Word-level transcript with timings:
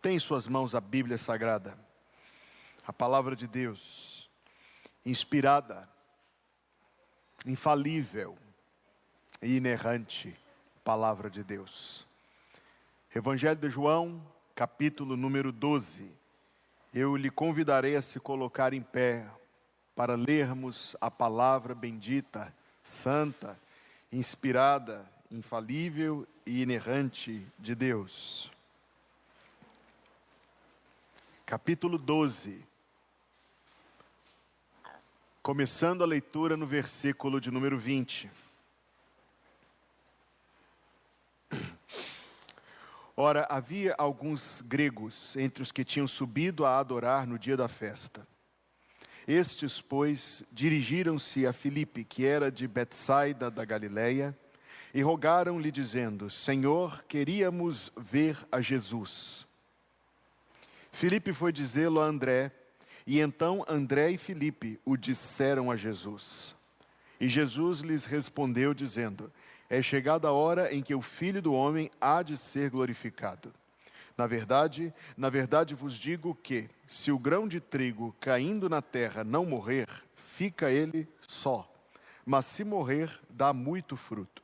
Tem 0.00 0.14
em 0.14 0.20
suas 0.20 0.46
mãos 0.46 0.76
a 0.76 0.80
Bíblia 0.80 1.18
Sagrada, 1.18 1.76
a 2.86 2.92
palavra 2.92 3.34
de 3.34 3.48
Deus, 3.48 4.30
inspirada, 5.04 5.88
infalível 7.44 8.38
e 9.42 9.56
inerrante 9.56 10.36
palavra 10.84 11.28
de 11.28 11.42
Deus. 11.42 12.06
Evangelho 13.14 13.58
de 13.58 13.68
João, 13.68 14.22
capítulo 14.54 15.16
número 15.16 15.50
12. 15.50 16.10
Eu 16.94 17.16
lhe 17.16 17.30
convidarei 17.30 17.96
a 17.96 18.02
se 18.02 18.20
colocar 18.20 18.72
em 18.72 18.82
pé 18.82 19.26
para 19.96 20.14
lermos 20.14 20.96
a 21.00 21.10
palavra 21.10 21.74
bendita, 21.74 22.54
santa, 22.84 23.58
inspirada, 24.12 25.10
infalível 25.30 26.26
e 26.46 26.62
inerrante 26.62 27.44
de 27.58 27.74
Deus. 27.74 28.50
Capítulo 31.48 31.96
12. 31.96 32.62
Começando 35.42 36.04
a 36.04 36.06
leitura 36.06 36.58
no 36.58 36.66
versículo 36.66 37.40
de 37.40 37.50
número 37.50 37.78
20. 37.78 38.30
Ora, 43.16 43.46
havia 43.48 43.94
alguns 43.96 44.60
gregos 44.60 45.34
entre 45.36 45.62
os 45.62 45.72
que 45.72 45.86
tinham 45.86 46.06
subido 46.06 46.66
a 46.66 46.78
adorar 46.78 47.26
no 47.26 47.38
dia 47.38 47.56
da 47.56 47.66
festa. 47.66 48.28
Estes, 49.26 49.80
pois, 49.80 50.42
dirigiram-se 50.52 51.46
a 51.46 51.54
Filipe, 51.54 52.04
que 52.04 52.26
era 52.26 52.52
de 52.52 52.68
Betsaida 52.68 53.50
da 53.50 53.64
Galileia, 53.64 54.38
e 54.92 55.00
rogaram-lhe 55.00 55.72
dizendo: 55.72 56.28
Senhor, 56.28 57.02
queríamos 57.04 57.90
ver 57.96 58.36
a 58.52 58.60
Jesus. 58.60 59.47
Filipe 60.98 61.32
foi 61.32 61.52
dizê-lo 61.52 62.00
a 62.00 62.04
André, 62.06 62.50
e 63.06 63.20
então 63.20 63.64
André 63.68 64.10
e 64.10 64.18
Filipe 64.18 64.80
o 64.84 64.96
disseram 64.96 65.70
a 65.70 65.76
Jesus. 65.76 66.56
E 67.20 67.28
Jesus 67.28 67.78
lhes 67.78 68.04
respondeu 68.04 68.74
dizendo: 68.74 69.32
É 69.70 69.80
chegada 69.80 70.26
a 70.26 70.32
hora 70.32 70.74
em 70.74 70.82
que 70.82 70.92
o 70.96 71.00
Filho 71.00 71.40
do 71.40 71.52
homem 71.52 71.88
há 72.00 72.20
de 72.20 72.36
ser 72.36 72.70
glorificado. 72.70 73.54
Na 74.16 74.26
verdade, 74.26 74.92
na 75.16 75.30
verdade 75.30 75.72
vos 75.72 75.94
digo 75.94 76.34
que, 76.34 76.68
se 76.88 77.12
o 77.12 77.18
grão 77.18 77.46
de 77.46 77.60
trigo 77.60 78.12
caindo 78.18 78.68
na 78.68 78.82
terra 78.82 79.22
não 79.22 79.46
morrer, 79.46 79.86
fica 80.34 80.68
ele 80.68 81.06
só, 81.28 81.72
mas 82.26 82.44
se 82.44 82.64
morrer, 82.64 83.20
dá 83.30 83.52
muito 83.52 83.96
fruto. 83.96 84.42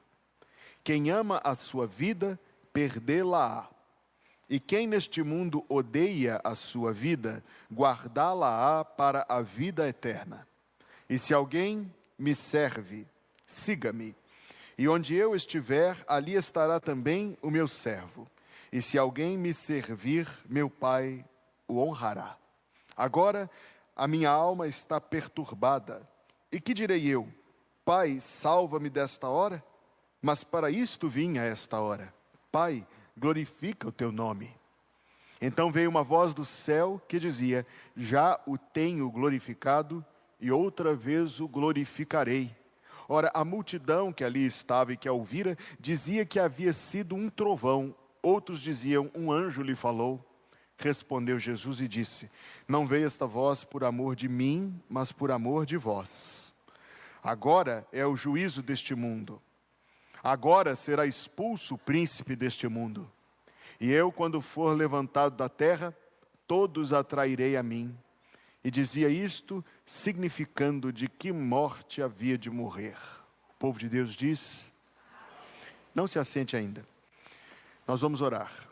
Quem 0.85 1.11
ama 1.11 1.41
a 1.43 1.57
sua 1.57 1.85
vida, 1.85 2.39
perdê-la-á. 2.73 3.74
E 4.49 4.61
quem 4.61 4.87
neste 4.87 5.23
mundo 5.23 5.65
odeia 5.69 6.41
a 6.45 6.55
sua 6.55 6.93
vida, 6.93 7.43
guardá-la-á 7.73 8.85
para 8.85 9.25
a 9.29 9.41
vida 9.41 9.89
eterna. 9.89 10.47
E 11.09 11.19
se 11.19 11.33
alguém 11.33 11.93
me 12.19 12.35
serve, 12.35 13.07
siga-me. 13.47 14.15
E 14.77 14.89
onde 14.89 15.15
eu 15.15 15.35
estiver, 15.35 15.97
ali 16.07 16.35
estará 16.35 16.81
também 16.81 17.39
o 17.41 17.51
meu 17.51 17.69
servo. 17.69 18.29
E 18.73 18.83
se 18.83 18.99
alguém 18.99 19.39
me 19.39 19.55
servir, 19.55 20.29
meu 20.47 20.69
Pai 20.69 21.25
o 21.67 21.79
honrará. 21.79 22.37
Agora 22.97 23.51
a 23.97 24.09
minha 24.09 24.31
alma 24.31 24.67
está 24.67 25.01
perturbada. 25.01 26.09
E 26.51 26.61
que 26.61 26.75
direi 26.75 27.07
eu? 27.07 27.29
Pai, 27.85 28.19
salva-me 28.21 28.91
desta 28.91 29.29
hora? 29.29 29.65
Mas 30.21 30.43
para 30.43 30.71
isto 30.71 31.09
vim 31.09 31.39
a 31.39 31.45
esta 31.45 31.81
hora. 31.81 32.13
Pai, 32.51 32.87
glorifica 33.17 33.89
o 33.89 33.93
teu 33.93 34.11
nome. 34.11 34.51
Então 35.41 35.71
veio 35.71 35.91
uma 35.91 36.03
voz 36.03 36.33
do 36.33 36.45
céu 36.45 37.01
que 37.09 37.19
dizia: 37.19 37.67
Já 37.97 38.41
o 38.47 38.57
tenho 38.57 39.11
glorificado 39.11 40.05
e 40.41 40.51
outra 40.51 40.95
vez 40.95 41.41
o 41.41 41.49
glorificarei. 41.49 42.55
Ora, 43.09 43.31
a 43.35 43.45
multidão 43.45 44.13
que 44.13 44.25
ali 44.25 44.47
estava 44.47 44.93
e 44.93 44.97
que 44.97 45.09
a 45.09 45.13
ouvira 45.13 45.59
dizia 45.79 46.25
que 46.25 46.39
havia 46.39 46.73
sido 46.73 47.15
um 47.15 47.29
trovão 47.29 47.95
Outros 48.25 48.59
diziam: 48.59 49.11
Um 49.15 49.31
anjo 49.31 49.63
lhe 49.63 49.75
falou. 49.75 50.19
Respondeu 50.79 51.39
Jesus 51.39 51.83
e 51.83 51.87
disse: 51.87 52.31
Não 52.67 52.87
veio 52.87 53.07
esta 53.07 53.27
voz 53.27 53.65
por 53.65 53.85
amor 53.85 54.17
de 54.17 54.31
mim, 54.31 54.81
mas 54.89 55.13
por 55.13 55.31
amor 55.31 55.67
de 55.67 55.77
vós. 55.77 56.55
Agora 57.23 57.87
é 57.93 58.07
o 58.07 58.17
juízo 58.17 58.63
deste 58.63 58.95
mundo. 58.95 59.43
Agora 60.25 60.75
será 60.75 61.07
expulso 61.07 61.75
o 61.75 61.79
príncipe 61.79 62.35
deste 62.35 62.67
mundo. 62.67 63.13
E 63.79 63.93
eu, 63.93 64.11
quando 64.11 64.41
for 64.41 64.75
levantado 64.75 65.37
da 65.37 65.51
terra, 65.51 65.95
todos 66.47 66.95
atrairei 66.95 67.59
a 67.59 67.63
mim. 67.63 67.95
E 68.65 68.71
dizia 68.71 69.11
isto, 69.11 69.63
significando 69.85 70.91
de 70.91 71.11
que 71.11 71.31
morte 71.31 72.01
havia 72.01 72.39
de 72.39 72.49
morrer. 72.49 72.97
O 73.51 73.55
povo 73.59 73.79
de 73.79 73.87
Deus 73.87 74.15
diz: 74.15 74.73
Não 75.95 76.07
se 76.07 76.19
assente 76.19 76.57
ainda. 76.57 76.87
Nós 77.87 78.01
vamos 78.01 78.23
orar. 78.23 78.64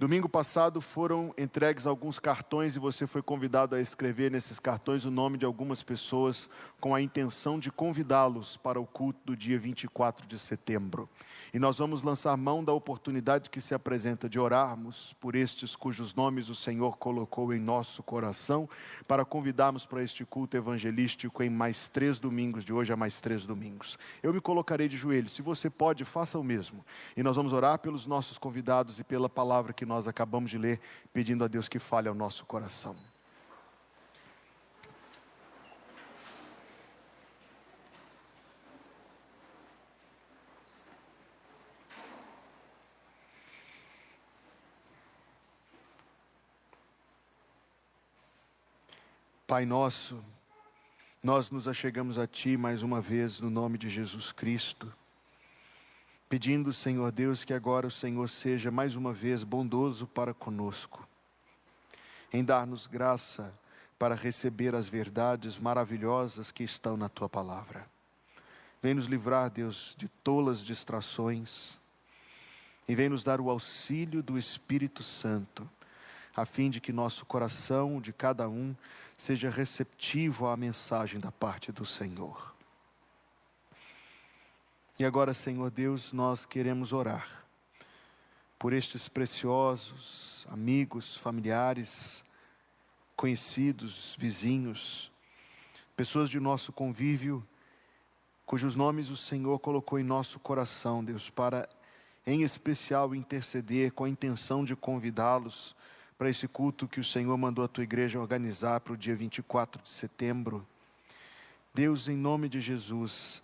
Domingo 0.00 0.28
passado 0.28 0.80
foram 0.80 1.34
entregues 1.36 1.84
alguns 1.84 2.20
cartões 2.20 2.76
e 2.76 2.78
você 2.78 3.04
foi 3.04 3.20
convidado 3.20 3.74
a 3.74 3.80
escrever 3.80 4.30
nesses 4.30 4.60
cartões 4.60 5.04
o 5.04 5.10
nome 5.10 5.36
de 5.36 5.44
algumas 5.44 5.82
pessoas 5.82 6.48
com 6.80 6.94
a 6.94 7.02
intenção 7.02 7.58
de 7.58 7.68
convidá-los 7.68 8.56
para 8.58 8.78
o 8.78 8.86
culto 8.86 9.18
do 9.24 9.36
dia 9.36 9.58
24 9.58 10.24
de 10.28 10.38
setembro. 10.38 11.08
E 11.52 11.58
nós 11.58 11.78
vamos 11.78 12.02
lançar 12.02 12.36
mão 12.36 12.62
da 12.62 12.72
oportunidade 12.72 13.48
que 13.48 13.60
se 13.60 13.74
apresenta 13.74 14.28
de 14.28 14.38
orarmos 14.38 15.14
por 15.20 15.34
estes 15.34 15.74
cujos 15.74 16.14
nomes 16.14 16.48
o 16.48 16.54
Senhor 16.54 16.96
colocou 16.98 17.54
em 17.54 17.58
nosso 17.58 18.02
coração, 18.02 18.68
para 19.06 19.24
convidarmos 19.24 19.86
para 19.86 20.02
este 20.02 20.24
culto 20.24 20.56
evangelístico 20.56 21.42
em 21.42 21.48
mais 21.48 21.88
três 21.88 22.18
domingos, 22.18 22.64
de 22.64 22.72
hoje 22.72 22.92
a 22.92 22.96
mais 22.96 23.20
três 23.20 23.46
domingos. 23.46 23.98
Eu 24.22 24.32
me 24.32 24.40
colocarei 24.40 24.88
de 24.88 24.96
joelhos, 24.96 25.32
se 25.32 25.42
você 25.42 25.70
pode, 25.70 26.04
faça 26.04 26.38
o 26.38 26.44
mesmo. 26.44 26.84
E 27.16 27.22
nós 27.22 27.36
vamos 27.36 27.52
orar 27.52 27.78
pelos 27.78 28.06
nossos 28.06 28.36
convidados 28.36 28.98
e 28.98 29.04
pela 29.04 29.28
palavra 29.28 29.72
que 29.72 29.86
nós 29.86 30.06
acabamos 30.06 30.50
de 30.50 30.58
ler, 30.58 30.80
pedindo 31.12 31.44
a 31.44 31.48
Deus 31.48 31.68
que 31.68 31.78
fale 31.78 32.08
ao 32.08 32.14
nosso 32.14 32.44
coração. 32.44 32.94
Pai 49.48 49.64
nosso, 49.64 50.22
nós 51.22 51.50
nos 51.50 51.66
achegamos 51.66 52.18
a 52.18 52.26
Ti 52.26 52.58
mais 52.58 52.82
uma 52.82 53.00
vez 53.00 53.40
no 53.40 53.48
nome 53.48 53.78
de 53.78 53.88
Jesus 53.88 54.30
Cristo, 54.30 54.92
pedindo, 56.28 56.70
Senhor 56.70 57.10
Deus, 57.10 57.46
que 57.46 57.54
agora 57.54 57.86
o 57.86 57.90
Senhor 57.90 58.28
seja 58.28 58.70
mais 58.70 58.94
uma 58.94 59.10
vez 59.10 59.42
bondoso 59.42 60.06
para 60.06 60.34
conosco, 60.34 61.08
em 62.30 62.44
dar-nos 62.44 62.86
graça 62.86 63.58
para 63.98 64.14
receber 64.14 64.74
as 64.74 64.86
verdades 64.86 65.56
maravilhosas 65.56 66.52
que 66.52 66.62
estão 66.62 66.94
na 66.94 67.08
Tua 67.08 67.26
palavra. 67.26 67.86
Vem 68.82 68.92
nos 68.92 69.06
livrar, 69.06 69.48
Deus, 69.48 69.94
de 69.96 70.08
tolas 70.22 70.62
distrações 70.62 71.78
e 72.86 72.94
vem 72.94 73.08
nos 73.08 73.24
dar 73.24 73.40
o 73.40 73.48
auxílio 73.48 74.22
do 74.22 74.36
Espírito 74.38 75.02
Santo, 75.02 75.66
a 76.40 76.46
fim 76.46 76.70
de 76.70 76.80
que 76.80 76.92
nosso 76.92 77.26
coração, 77.26 78.00
de 78.00 78.12
cada 78.12 78.48
um, 78.48 78.74
seja 79.16 79.50
receptivo 79.50 80.46
à 80.46 80.56
mensagem 80.56 81.18
da 81.18 81.32
parte 81.32 81.72
do 81.72 81.84
Senhor. 81.84 82.54
E 84.98 85.04
agora, 85.04 85.34
Senhor 85.34 85.70
Deus, 85.70 86.12
nós 86.12 86.46
queremos 86.46 86.92
orar 86.92 87.44
por 88.58 88.72
estes 88.72 89.08
preciosos 89.08 90.46
amigos, 90.48 91.16
familiares, 91.16 92.24
conhecidos, 93.16 94.14
vizinhos, 94.16 95.10
pessoas 95.96 96.30
de 96.30 96.38
nosso 96.38 96.72
convívio, 96.72 97.46
cujos 98.46 98.76
nomes 98.76 99.10
o 99.10 99.16
Senhor 99.16 99.58
colocou 99.58 99.98
em 99.98 100.04
nosso 100.04 100.38
coração, 100.38 101.04
Deus, 101.04 101.30
para 101.30 101.68
em 102.24 102.42
especial 102.42 103.14
interceder 103.14 103.92
com 103.92 104.04
a 104.04 104.08
intenção 104.08 104.64
de 104.64 104.76
convidá-los 104.76 105.76
para 106.18 106.28
esse 106.28 106.48
culto 106.48 106.88
que 106.88 106.98
o 106.98 107.04
Senhor 107.04 107.36
mandou 107.38 107.64
a 107.64 107.68
tua 107.68 107.84
igreja 107.84 108.18
organizar 108.18 108.80
para 108.80 108.92
o 108.92 108.96
dia 108.96 109.14
24 109.14 109.80
de 109.80 109.88
setembro. 109.88 110.66
Deus, 111.72 112.08
em 112.08 112.16
nome 112.16 112.48
de 112.48 112.60
Jesus, 112.60 113.40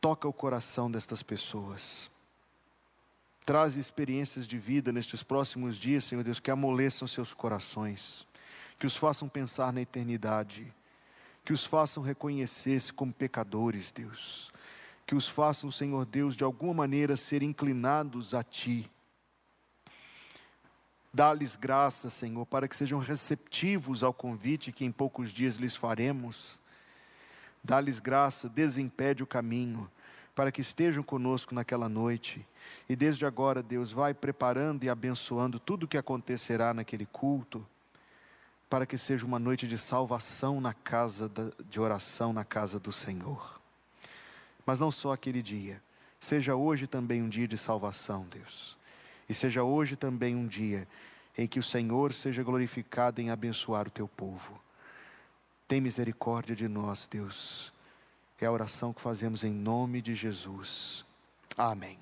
toca 0.00 0.26
o 0.26 0.32
coração 0.32 0.90
destas 0.90 1.22
pessoas. 1.22 2.10
Traz 3.44 3.76
experiências 3.76 4.48
de 4.48 4.58
vida 4.58 4.90
nestes 4.90 5.22
próximos 5.22 5.76
dias, 5.76 6.04
Senhor 6.04 6.24
Deus, 6.24 6.40
que 6.40 6.50
amoleçam 6.50 7.06
seus 7.06 7.34
corações, 7.34 8.26
que 8.78 8.86
os 8.86 8.96
façam 8.96 9.28
pensar 9.28 9.70
na 9.70 9.82
eternidade, 9.82 10.72
que 11.44 11.52
os 11.52 11.64
façam 11.64 12.02
reconhecer-se 12.02 12.90
como 12.90 13.12
pecadores, 13.12 13.92
Deus, 13.92 14.50
que 15.06 15.14
os 15.14 15.28
façam, 15.28 15.70
Senhor 15.70 16.06
Deus, 16.06 16.34
de 16.34 16.44
alguma 16.44 16.72
maneira 16.72 17.18
ser 17.18 17.42
inclinados 17.42 18.32
a 18.32 18.42
Ti 18.42 18.90
Dá-lhes 21.12 21.56
graça, 21.56 22.10
Senhor, 22.10 22.44
para 22.46 22.68
que 22.68 22.76
sejam 22.76 22.98
receptivos 22.98 24.02
ao 24.02 24.12
convite 24.12 24.72
que 24.72 24.84
em 24.84 24.92
poucos 24.92 25.30
dias 25.30 25.56
lhes 25.56 25.74
faremos. 25.74 26.60
Dá-lhes 27.64 27.98
graça, 27.98 28.48
desimpede 28.48 29.22
o 29.22 29.26
caminho, 29.26 29.90
para 30.34 30.52
que 30.52 30.60
estejam 30.60 31.02
conosco 31.02 31.54
naquela 31.54 31.88
noite. 31.88 32.46
E 32.88 32.94
desde 32.94 33.26
agora, 33.26 33.62
Deus, 33.62 33.90
vai 33.90 34.14
preparando 34.14 34.84
e 34.84 34.88
abençoando 34.88 35.58
tudo 35.58 35.84
o 35.84 35.88
que 35.88 35.98
acontecerá 35.98 36.72
naquele 36.72 37.06
culto, 37.06 37.66
para 38.70 38.86
que 38.86 38.98
seja 38.98 39.26
uma 39.26 39.38
noite 39.38 39.66
de 39.66 39.78
salvação 39.78 40.60
na 40.60 40.74
casa 40.74 41.30
de 41.68 41.80
oração, 41.80 42.32
na 42.32 42.44
casa 42.44 42.78
do 42.78 42.92
Senhor. 42.92 43.58
Mas 44.64 44.78
não 44.78 44.90
só 44.90 45.12
aquele 45.12 45.42
dia, 45.42 45.82
seja 46.20 46.54
hoje 46.54 46.86
também 46.86 47.22
um 47.22 47.28
dia 47.28 47.48
de 47.48 47.56
salvação, 47.56 48.26
Deus. 48.30 48.77
E 49.28 49.34
seja 49.34 49.62
hoje 49.62 49.96
também 49.96 50.34
um 50.34 50.46
dia 50.46 50.88
em 51.36 51.46
que 51.46 51.60
o 51.60 51.62
Senhor 51.62 52.12
seja 52.12 52.42
glorificado 52.42 53.20
em 53.20 53.30
abençoar 53.30 53.86
o 53.86 53.90
teu 53.90 54.08
povo. 54.08 54.60
Tem 55.68 55.80
misericórdia 55.80 56.56
de 56.56 56.66
nós, 56.66 57.06
Deus. 57.06 57.72
É 58.40 58.46
a 58.46 58.52
oração 58.52 58.92
que 58.92 59.00
fazemos 59.00 59.44
em 59.44 59.52
nome 59.52 60.00
de 60.00 60.14
Jesus. 60.14 61.04
Amém. 61.56 61.98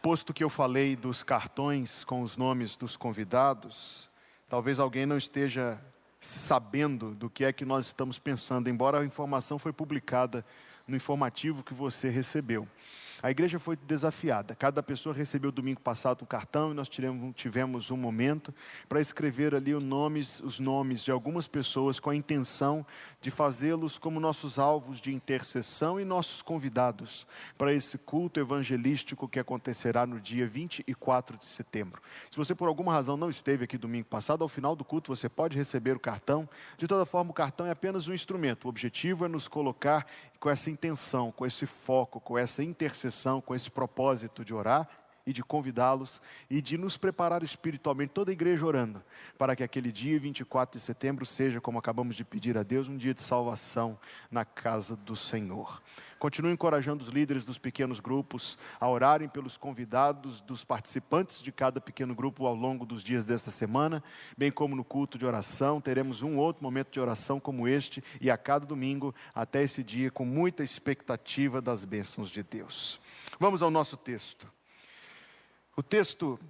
Posto 0.00 0.32
que 0.32 0.44
eu 0.44 0.48
falei 0.48 0.94
dos 0.94 1.24
cartões 1.24 2.04
com 2.04 2.22
os 2.22 2.36
nomes 2.36 2.76
dos 2.76 2.96
convidados, 2.96 4.08
talvez 4.48 4.78
alguém 4.78 5.06
não 5.06 5.18
esteja 5.18 5.80
sabendo 6.20 7.14
do 7.14 7.28
que 7.28 7.44
é 7.44 7.52
que 7.52 7.64
nós 7.64 7.86
estamos 7.86 8.18
pensando, 8.18 8.68
embora 8.68 9.00
a 9.00 9.04
informação 9.04 9.58
foi 9.58 9.72
publicada 9.72 10.44
no 10.86 10.96
informativo 10.96 11.62
que 11.62 11.74
você 11.74 12.08
recebeu. 12.08 12.66
A 13.22 13.30
igreja 13.30 13.58
foi 13.58 13.76
desafiada. 13.76 14.54
Cada 14.54 14.82
pessoa 14.82 15.14
recebeu 15.14 15.50
domingo 15.50 15.80
passado 15.80 16.22
um 16.22 16.26
cartão 16.26 16.70
e 16.70 16.74
nós 16.74 16.88
tivemos, 17.34 17.90
um 17.90 17.96
momento 17.96 18.54
para 18.88 19.00
escrever 19.00 19.54
ali 19.54 19.74
os 19.74 19.82
nomes, 19.82 20.40
os 20.40 20.60
nomes 20.60 21.02
de 21.02 21.10
algumas 21.10 21.48
pessoas 21.48 21.98
com 21.98 22.10
a 22.10 22.16
intenção 22.16 22.84
de 23.20 23.30
fazê-los 23.30 23.98
como 23.98 24.20
nossos 24.20 24.58
alvos 24.58 25.00
de 25.00 25.12
intercessão 25.12 26.00
e 26.00 26.04
nossos 26.04 26.42
convidados 26.42 27.26
para 27.56 27.72
esse 27.72 27.98
culto 27.98 28.38
evangelístico 28.38 29.28
que 29.28 29.38
acontecerá 29.38 30.06
no 30.06 30.20
dia 30.20 30.46
24 30.46 31.36
de 31.36 31.44
setembro. 31.44 32.00
Se 32.30 32.36
você 32.36 32.54
por 32.54 32.68
alguma 32.68 32.92
razão 32.92 33.16
não 33.16 33.30
esteve 33.30 33.64
aqui 33.64 33.78
domingo 33.78 34.06
passado, 34.06 34.42
ao 34.42 34.48
final 34.48 34.76
do 34.76 34.84
culto 34.84 35.14
você 35.14 35.28
pode 35.28 35.56
receber 35.56 35.96
o 35.96 36.00
cartão. 36.00 36.48
De 36.76 36.86
toda 36.86 37.06
forma, 37.06 37.30
o 37.30 37.34
cartão 37.34 37.66
é 37.66 37.70
apenas 37.70 38.08
um 38.08 38.14
instrumento. 38.14 38.64
O 38.64 38.68
objetivo 38.68 39.24
é 39.24 39.28
nos 39.28 39.48
colocar 39.48 40.06
com 40.38 40.50
essa 40.50 40.70
intenção, 40.70 41.32
com 41.32 41.46
esse 41.46 41.66
foco, 41.66 42.20
com 42.20 42.38
essa 42.38 42.62
intercessão, 42.62 43.40
com 43.40 43.54
esse 43.54 43.70
propósito 43.70 44.44
de 44.44 44.54
orar 44.54 44.88
e 45.26 45.32
de 45.32 45.42
convidá-los 45.42 46.22
e 46.48 46.62
de 46.62 46.78
nos 46.78 46.96
preparar 46.96 47.42
espiritualmente, 47.42 48.12
toda 48.12 48.30
a 48.30 48.32
igreja 48.32 48.64
orando, 48.64 49.02
para 49.36 49.56
que 49.56 49.64
aquele 49.64 49.90
dia 49.90 50.18
24 50.20 50.78
de 50.78 50.84
setembro 50.84 51.26
seja, 51.26 51.60
como 51.60 51.78
acabamos 51.78 52.14
de 52.14 52.24
pedir 52.24 52.56
a 52.56 52.62
Deus, 52.62 52.88
um 52.88 52.96
dia 52.96 53.12
de 53.12 53.20
salvação 53.20 53.98
na 54.30 54.44
casa 54.44 54.94
do 54.94 55.16
Senhor. 55.16 55.82
Continue 56.18 56.52
encorajando 56.52 57.04
os 57.04 57.10
líderes 57.10 57.44
dos 57.44 57.58
pequenos 57.58 58.00
grupos 58.00 58.56
a 58.80 58.88
orarem 58.88 59.28
pelos 59.28 59.58
convidados, 59.58 60.40
dos 60.40 60.64
participantes 60.64 61.42
de 61.42 61.52
cada 61.52 61.78
pequeno 61.78 62.14
grupo 62.14 62.46
ao 62.46 62.54
longo 62.54 62.86
dos 62.86 63.02
dias 63.02 63.22
desta 63.24 63.50
semana, 63.50 64.02
bem 64.36 64.50
como 64.50 64.74
no 64.74 64.84
culto 64.84 65.18
de 65.18 65.26
oração. 65.26 65.78
Teremos 65.78 66.22
um 66.22 66.38
outro 66.38 66.62
momento 66.62 66.90
de 66.90 67.00
oração 67.00 67.38
como 67.38 67.68
este 67.68 68.02
e 68.18 68.30
a 68.30 68.38
cada 68.38 68.64
domingo 68.64 69.14
até 69.34 69.62
esse 69.62 69.82
dia, 69.82 70.10
com 70.10 70.24
muita 70.24 70.62
expectativa 70.62 71.60
das 71.60 71.84
bênçãos 71.84 72.30
de 72.30 72.42
Deus. 72.42 72.98
Vamos 73.38 73.60
ao 73.60 73.70
nosso 73.70 73.96
texto. 73.96 74.50
O 75.78 75.82
texto 75.82 76.40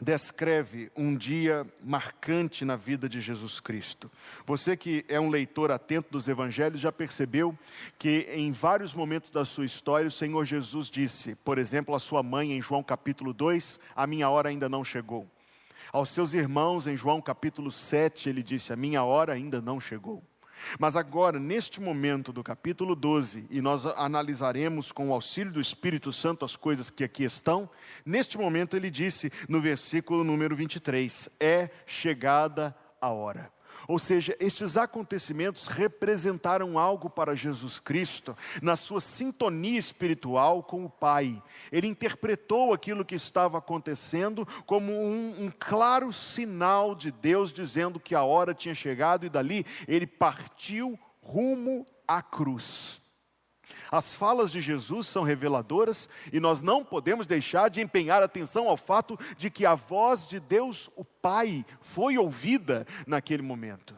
descreve 0.00 0.88
um 0.96 1.16
dia 1.16 1.66
marcante 1.82 2.64
na 2.64 2.76
vida 2.76 3.08
de 3.08 3.20
Jesus 3.20 3.58
Cristo. 3.58 4.08
Você 4.46 4.76
que 4.76 5.04
é 5.08 5.18
um 5.18 5.28
leitor 5.28 5.72
atento 5.72 6.12
dos 6.12 6.28
evangelhos 6.28 6.78
já 6.78 6.92
percebeu 6.92 7.58
que 7.98 8.28
em 8.30 8.52
vários 8.52 8.94
momentos 8.94 9.32
da 9.32 9.44
sua 9.44 9.64
história 9.64 10.06
o 10.06 10.12
Senhor 10.12 10.44
Jesus 10.44 10.88
disse, 10.88 11.34
por 11.34 11.58
exemplo, 11.58 11.92
à 11.92 11.98
sua 11.98 12.22
mãe 12.22 12.52
em 12.52 12.62
João 12.62 12.84
capítulo 12.84 13.32
2, 13.32 13.80
a 13.96 14.06
minha 14.06 14.30
hora 14.30 14.48
ainda 14.48 14.68
não 14.68 14.84
chegou. 14.84 15.26
Aos 15.92 16.10
seus 16.10 16.32
irmãos 16.32 16.86
em 16.86 16.96
João 16.96 17.20
capítulo 17.20 17.72
7, 17.72 18.28
ele 18.28 18.44
disse, 18.44 18.72
a 18.72 18.76
minha 18.76 19.02
hora 19.02 19.32
ainda 19.32 19.60
não 19.60 19.80
chegou. 19.80 20.22
Mas 20.78 20.96
agora, 20.96 21.38
neste 21.38 21.80
momento 21.80 22.32
do 22.32 22.42
capítulo 22.42 22.94
12, 22.94 23.46
e 23.50 23.60
nós 23.60 23.86
analisaremos 23.86 24.92
com 24.92 25.08
o 25.08 25.12
auxílio 25.12 25.52
do 25.52 25.60
Espírito 25.60 26.12
Santo 26.12 26.44
as 26.44 26.56
coisas 26.56 26.90
que 26.90 27.04
aqui 27.04 27.24
estão, 27.24 27.68
neste 28.04 28.38
momento 28.38 28.76
ele 28.76 28.90
disse 28.90 29.32
no 29.48 29.60
versículo 29.60 30.24
número 30.24 30.54
23: 30.54 31.28
É 31.40 31.70
chegada 31.86 32.76
a 33.00 33.10
hora. 33.10 33.55
Ou 33.88 33.98
seja, 33.98 34.36
estes 34.40 34.76
acontecimentos 34.76 35.66
representaram 35.66 36.78
algo 36.78 37.08
para 37.08 37.34
Jesus 37.34 37.78
Cristo 37.78 38.36
na 38.60 38.76
sua 38.76 39.00
sintonia 39.00 39.78
espiritual 39.78 40.62
com 40.62 40.84
o 40.84 40.90
Pai. 40.90 41.42
Ele 41.70 41.86
interpretou 41.86 42.72
aquilo 42.72 43.04
que 43.04 43.14
estava 43.14 43.58
acontecendo 43.58 44.46
como 44.66 44.92
um, 44.92 45.44
um 45.44 45.52
claro 45.58 46.12
sinal 46.12 46.94
de 46.94 47.10
Deus 47.10 47.52
dizendo 47.52 48.00
que 48.00 48.14
a 48.14 48.22
hora 48.24 48.54
tinha 48.54 48.74
chegado 48.74 49.24
e 49.24 49.30
dali 49.30 49.64
ele 49.86 50.06
partiu 50.06 50.98
rumo 51.20 51.86
à 52.06 52.22
cruz. 52.22 53.00
As 53.90 54.14
falas 54.14 54.50
de 54.50 54.60
Jesus 54.60 55.06
são 55.06 55.22
reveladoras 55.22 56.08
e 56.32 56.40
nós 56.40 56.60
não 56.60 56.84
podemos 56.84 57.26
deixar 57.26 57.70
de 57.70 57.80
empenhar 57.80 58.22
atenção 58.22 58.68
ao 58.68 58.76
fato 58.76 59.18
de 59.36 59.50
que 59.50 59.64
a 59.64 59.74
voz 59.74 60.26
de 60.26 60.40
Deus, 60.40 60.90
o 60.96 61.04
Pai, 61.04 61.64
foi 61.80 62.18
ouvida 62.18 62.86
naquele 63.06 63.42
momento. 63.42 63.94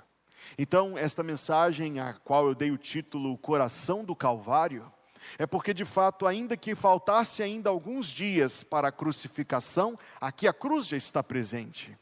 Então, 0.57 0.97
esta 0.97 1.23
mensagem, 1.23 2.01
a 2.01 2.15
qual 2.15 2.47
eu 2.47 2.55
dei 2.55 2.71
o 2.71 2.79
título 2.79 3.37
Coração 3.39 4.05
do 4.05 4.17
Calvário, 4.17 4.91
é 5.39 5.47
porque 5.47 5.75
de 5.75 5.85
fato, 5.85 6.27
ainda 6.27 6.57
que 6.57 6.75
faltasse 6.75 7.43
ainda 7.43 7.71
alguns 7.71 8.07
dias 8.07 8.63
para 8.63 8.89
a 8.89 8.93
crucificação, 8.93 9.99
aqui 10.21 10.49
a 10.49 10.53
cruz 10.53 10.87
já 10.87 10.97
está 10.97 11.23
presente. 11.23 11.97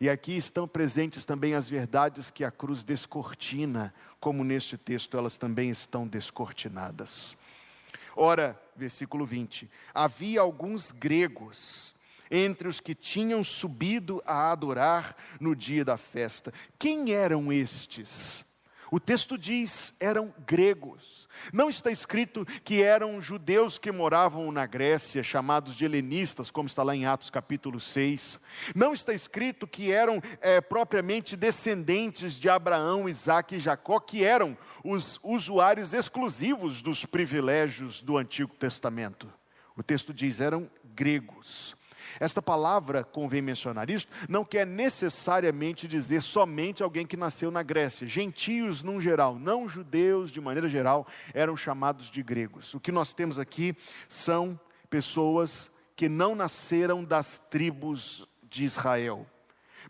E 0.00 0.08
aqui 0.08 0.36
estão 0.36 0.68
presentes 0.68 1.24
também 1.24 1.54
as 1.54 1.68
verdades 1.68 2.30
que 2.30 2.44
a 2.44 2.50
cruz 2.50 2.82
descortina, 2.84 3.92
como 4.20 4.44
neste 4.44 4.76
texto 4.76 5.16
elas 5.16 5.36
também 5.36 5.70
estão 5.70 6.06
descortinadas. 6.06 7.36
Ora, 8.14 8.60
versículo 8.76 9.26
20: 9.26 9.68
havia 9.92 10.40
alguns 10.40 10.92
gregos 10.92 11.94
entre 12.30 12.68
os 12.68 12.78
que 12.78 12.94
tinham 12.94 13.42
subido 13.42 14.22
a 14.26 14.52
adorar 14.52 15.16
no 15.40 15.56
dia 15.56 15.84
da 15.84 15.96
festa. 15.96 16.52
Quem 16.78 17.12
eram 17.12 17.52
estes? 17.52 18.44
O 18.90 18.98
texto 18.98 19.36
diz, 19.36 19.94
eram 20.00 20.32
gregos. 20.46 21.28
Não 21.52 21.68
está 21.68 21.90
escrito 21.90 22.44
que 22.64 22.82
eram 22.82 23.20
judeus 23.20 23.78
que 23.78 23.92
moravam 23.92 24.50
na 24.50 24.66
Grécia, 24.66 25.22
chamados 25.22 25.76
de 25.76 25.84
helenistas, 25.84 26.50
como 26.50 26.66
está 26.66 26.82
lá 26.82 26.96
em 26.96 27.06
Atos 27.06 27.30
capítulo 27.30 27.78
6. 27.78 28.40
Não 28.74 28.92
está 28.92 29.12
escrito 29.12 29.66
que 29.66 29.92
eram 29.92 30.22
é, 30.40 30.60
propriamente 30.60 31.36
descendentes 31.36 32.38
de 32.38 32.48
Abraão, 32.48 33.08
Isaac 33.08 33.54
e 33.54 33.60
Jacó, 33.60 34.00
que 34.00 34.24
eram 34.24 34.56
os 34.82 35.20
usuários 35.22 35.92
exclusivos 35.92 36.82
dos 36.82 37.04
privilégios 37.04 38.02
do 38.02 38.16
Antigo 38.16 38.54
Testamento. 38.54 39.32
O 39.76 39.82
texto 39.82 40.12
diz, 40.12 40.40
eram 40.40 40.68
gregos. 40.94 41.77
Esta 42.20 42.42
palavra, 42.42 43.04
convém 43.04 43.42
mencionar 43.42 43.90
isto, 43.90 44.10
não 44.28 44.44
quer 44.44 44.66
necessariamente 44.66 45.86
dizer 45.88 46.22
somente 46.22 46.82
alguém 46.82 47.06
que 47.06 47.16
nasceu 47.16 47.50
na 47.50 47.62
Grécia. 47.62 48.06
Gentios, 48.06 48.82
num 48.82 49.00
geral, 49.00 49.38
não 49.38 49.68
judeus, 49.68 50.30
de 50.30 50.40
maneira 50.40 50.68
geral, 50.68 51.06
eram 51.32 51.56
chamados 51.56 52.10
de 52.10 52.22
gregos. 52.22 52.74
O 52.74 52.80
que 52.80 52.92
nós 52.92 53.12
temos 53.12 53.38
aqui 53.38 53.76
são 54.08 54.58
pessoas 54.90 55.70
que 55.96 56.08
não 56.08 56.34
nasceram 56.34 57.04
das 57.04 57.40
tribos 57.50 58.26
de 58.42 58.64
Israel, 58.64 59.26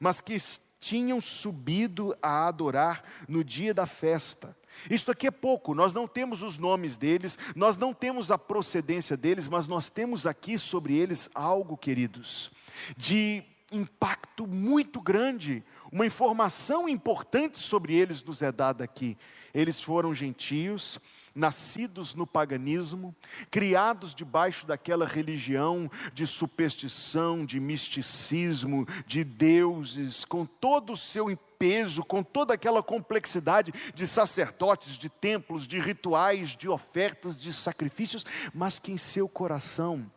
mas 0.00 0.20
que 0.20 0.36
tinham 0.80 1.20
subido 1.20 2.16
a 2.22 2.46
adorar 2.46 3.02
no 3.28 3.42
dia 3.44 3.74
da 3.74 3.86
festa. 3.86 4.56
Isto 4.90 5.10
aqui 5.10 5.26
é 5.26 5.30
pouco, 5.30 5.74
nós 5.74 5.92
não 5.92 6.06
temos 6.06 6.42
os 6.42 6.58
nomes 6.58 6.96
deles, 6.96 7.38
nós 7.54 7.76
não 7.76 7.92
temos 7.92 8.30
a 8.30 8.38
procedência 8.38 9.16
deles, 9.16 9.48
mas 9.48 9.66
nós 9.66 9.90
temos 9.90 10.26
aqui 10.26 10.58
sobre 10.58 10.96
eles 10.96 11.28
algo, 11.34 11.76
queridos, 11.76 12.50
de 12.96 13.42
impacto 13.70 14.46
muito 14.46 15.00
grande, 15.00 15.62
uma 15.92 16.06
informação 16.06 16.88
importante 16.88 17.58
sobre 17.58 17.94
eles 17.94 18.22
nos 18.22 18.40
é 18.42 18.50
dada 18.50 18.84
aqui. 18.84 19.16
Eles 19.52 19.80
foram 19.80 20.14
gentios, 20.14 20.98
nascidos 21.38 22.14
no 22.14 22.26
paganismo, 22.26 23.14
criados 23.50 24.14
debaixo 24.14 24.66
daquela 24.66 25.06
religião 25.06 25.90
de 26.12 26.26
superstição, 26.26 27.46
de 27.46 27.60
misticismo, 27.60 28.86
de 29.06 29.22
deuses, 29.22 30.24
com 30.24 30.44
todo 30.44 30.92
o 30.92 30.96
seu 30.96 31.34
peso, 31.58 32.04
com 32.04 32.22
toda 32.22 32.54
aquela 32.54 32.82
complexidade 32.82 33.72
de 33.94 34.06
sacerdotes, 34.06 34.98
de 34.98 35.08
templos, 35.08 35.66
de 35.66 35.78
rituais, 35.78 36.50
de 36.50 36.68
ofertas, 36.68 37.36
de 37.36 37.52
sacrifícios, 37.52 38.26
mas 38.52 38.78
que 38.78 38.92
em 38.92 38.98
seu 38.98 39.28
coração 39.28 40.10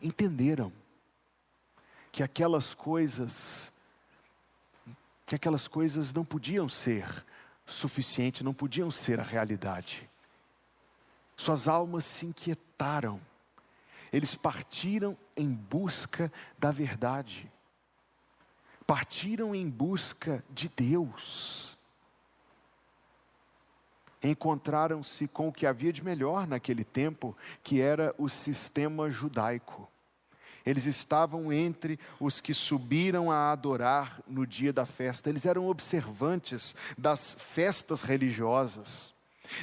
entenderam 0.00 0.72
que 2.10 2.22
aquelas 2.22 2.74
coisas 2.74 3.70
que 5.24 5.36
aquelas 5.36 5.66
coisas 5.66 6.12
não 6.12 6.26
podiam 6.26 6.68
ser 6.68 7.24
suficiente, 7.64 8.44
não 8.44 8.52
podiam 8.52 8.90
ser 8.90 9.18
a 9.18 9.22
realidade. 9.22 10.06
Suas 11.42 11.66
almas 11.66 12.04
se 12.04 12.26
inquietaram. 12.26 13.20
Eles 14.12 14.32
partiram 14.32 15.18
em 15.36 15.48
busca 15.48 16.32
da 16.56 16.70
verdade. 16.70 17.50
Partiram 18.86 19.52
em 19.52 19.68
busca 19.68 20.44
de 20.48 20.68
Deus. 20.68 21.76
Encontraram-se 24.22 25.26
com 25.26 25.48
o 25.48 25.52
que 25.52 25.66
havia 25.66 25.92
de 25.92 26.04
melhor 26.04 26.46
naquele 26.46 26.84
tempo, 26.84 27.36
que 27.60 27.80
era 27.80 28.14
o 28.16 28.28
sistema 28.28 29.10
judaico. 29.10 29.90
Eles 30.64 30.86
estavam 30.86 31.52
entre 31.52 31.98
os 32.20 32.40
que 32.40 32.54
subiram 32.54 33.32
a 33.32 33.50
adorar 33.50 34.20
no 34.28 34.46
dia 34.46 34.72
da 34.72 34.86
festa. 34.86 35.28
Eles 35.28 35.44
eram 35.44 35.66
observantes 35.66 36.72
das 36.96 37.36
festas 37.52 38.02
religiosas. 38.02 39.11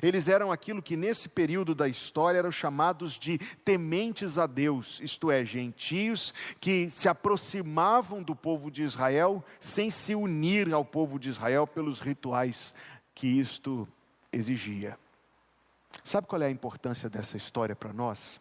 Eles 0.01 0.27
eram 0.27 0.51
aquilo 0.51 0.81
que 0.81 0.95
nesse 0.95 1.29
período 1.29 1.73
da 1.73 1.87
história 1.87 2.39
eram 2.39 2.51
chamados 2.51 3.13
de 3.13 3.37
tementes 3.63 4.37
a 4.37 4.47
Deus, 4.47 4.99
isto 5.01 5.31
é, 5.31 5.43
gentios 5.45 6.33
que 6.59 6.89
se 6.89 7.07
aproximavam 7.07 8.21
do 8.21 8.35
povo 8.35 8.69
de 8.69 8.83
Israel 8.83 9.43
sem 9.59 9.89
se 9.89 10.15
unir 10.15 10.73
ao 10.73 10.85
povo 10.85 11.19
de 11.19 11.29
Israel 11.29 11.65
pelos 11.67 11.99
rituais 11.99 12.73
que 13.13 13.27
isto 13.27 13.87
exigia. 14.31 14.97
Sabe 16.03 16.27
qual 16.27 16.41
é 16.41 16.45
a 16.45 16.51
importância 16.51 17.09
dessa 17.09 17.37
história 17.37 17.75
para 17.75 17.91
nós? 17.91 18.39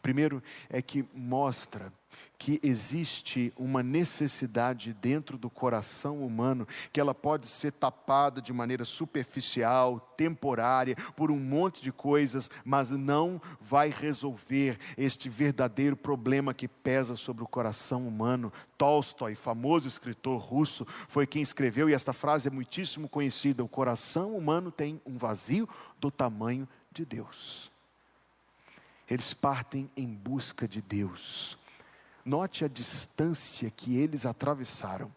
Primeiro 0.00 0.42
é 0.68 0.80
que 0.80 1.04
mostra 1.14 1.92
que 2.38 2.60
existe 2.62 3.52
uma 3.56 3.82
necessidade 3.82 4.94
dentro 4.94 5.36
do 5.36 5.50
coração 5.50 6.24
humano, 6.24 6.66
que 6.92 7.00
ela 7.00 7.12
pode 7.12 7.48
ser 7.48 7.72
tapada 7.72 8.40
de 8.40 8.52
maneira 8.52 8.84
superficial, 8.84 9.98
temporária, 10.16 10.96
por 11.16 11.32
um 11.32 11.38
monte 11.38 11.82
de 11.82 11.90
coisas, 11.90 12.48
mas 12.64 12.90
não 12.90 13.42
vai 13.60 13.90
resolver 13.90 14.78
este 14.96 15.28
verdadeiro 15.28 15.96
problema 15.96 16.54
que 16.54 16.68
pesa 16.68 17.16
sobre 17.16 17.42
o 17.42 17.48
coração 17.48 18.06
humano. 18.06 18.52
Tolstói, 18.76 19.34
famoso 19.34 19.88
escritor 19.88 20.40
russo, 20.40 20.86
foi 21.08 21.26
quem 21.26 21.42
escreveu, 21.42 21.90
e 21.90 21.92
esta 21.92 22.12
frase 22.12 22.46
é 22.46 22.50
muitíssimo 22.50 23.08
conhecida: 23.08 23.64
o 23.64 23.68
coração 23.68 24.36
humano 24.36 24.70
tem 24.70 25.00
um 25.04 25.18
vazio 25.18 25.68
do 25.98 26.08
tamanho 26.10 26.68
de 26.92 27.04
Deus. 27.04 27.68
Eles 29.10 29.34
partem 29.34 29.90
em 29.96 30.06
busca 30.06 30.68
de 30.68 30.80
Deus. 30.80 31.57
Note 32.28 32.62
a 32.62 32.68
distância 32.68 33.70
que 33.70 33.96
eles 33.96 34.26
atravessaram. 34.26 35.10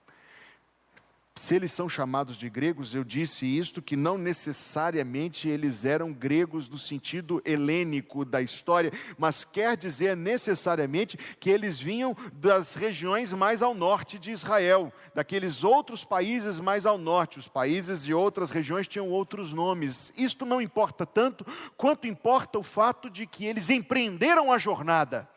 Se 1.35 1.53
eles 1.53 1.73
são 1.73 1.89
chamados 1.89 2.37
de 2.37 2.49
gregos, 2.49 2.95
eu 2.95 3.03
disse 3.03 3.45
isto, 3.45 3.81
que 3.81 3.97
não 3.97 4.17
necessariamente 4.17 5.49
eles 5.49 5.83
eram 5.83 6.13
gregos 6.13 6.69
no 6.69 6.77
sentido 6.77 7.41
helênico 7.43 8.23
da 8.23 8.41
história, 8.41 8.93
mas 9.17 9.43
quer 9.43 9.75
dizer 9.75 10.15
necessariamente 10.15 11.17
que 11.37 11.49
eles 11.49 11.81
vinham 11.81 12.15
das 12.31 12.75
regiões 12.75 13.33
mais 13.33 13.61
ao 13.61 13.73
norte 13.73 14.17
de 14.17 14.31
Israel, 14.31 14.93
daqueles 15.13 15.65
outros 15.65 16.05
países 16.05 16.61
mais 16.61 16.85
ao 16.85 16.97
norte. 16.97 17.39
Os 17.39 17.49
países 17.49 18.05
de 18.05 18.13
outras 18.13 18.51
regiões 18.51 18.87
tinham 18.87 19.09
outros 19.09 19.51
nomes. 19.51 20.13
Isto 20.15 20.45
não 20.45 20.61
importa 20.61 21.05
tanto 21.05 21.45
quanto 21.75 22.07
importa 22.07 22.57
o 22.57 22.63
fato 22.63 23.09
de 23.09 23.27
que 23.27 23.45
eles 23.45 23.69
empreenderam 23.69 24.49
a 24.49 24.57
jornada 24.57 25.27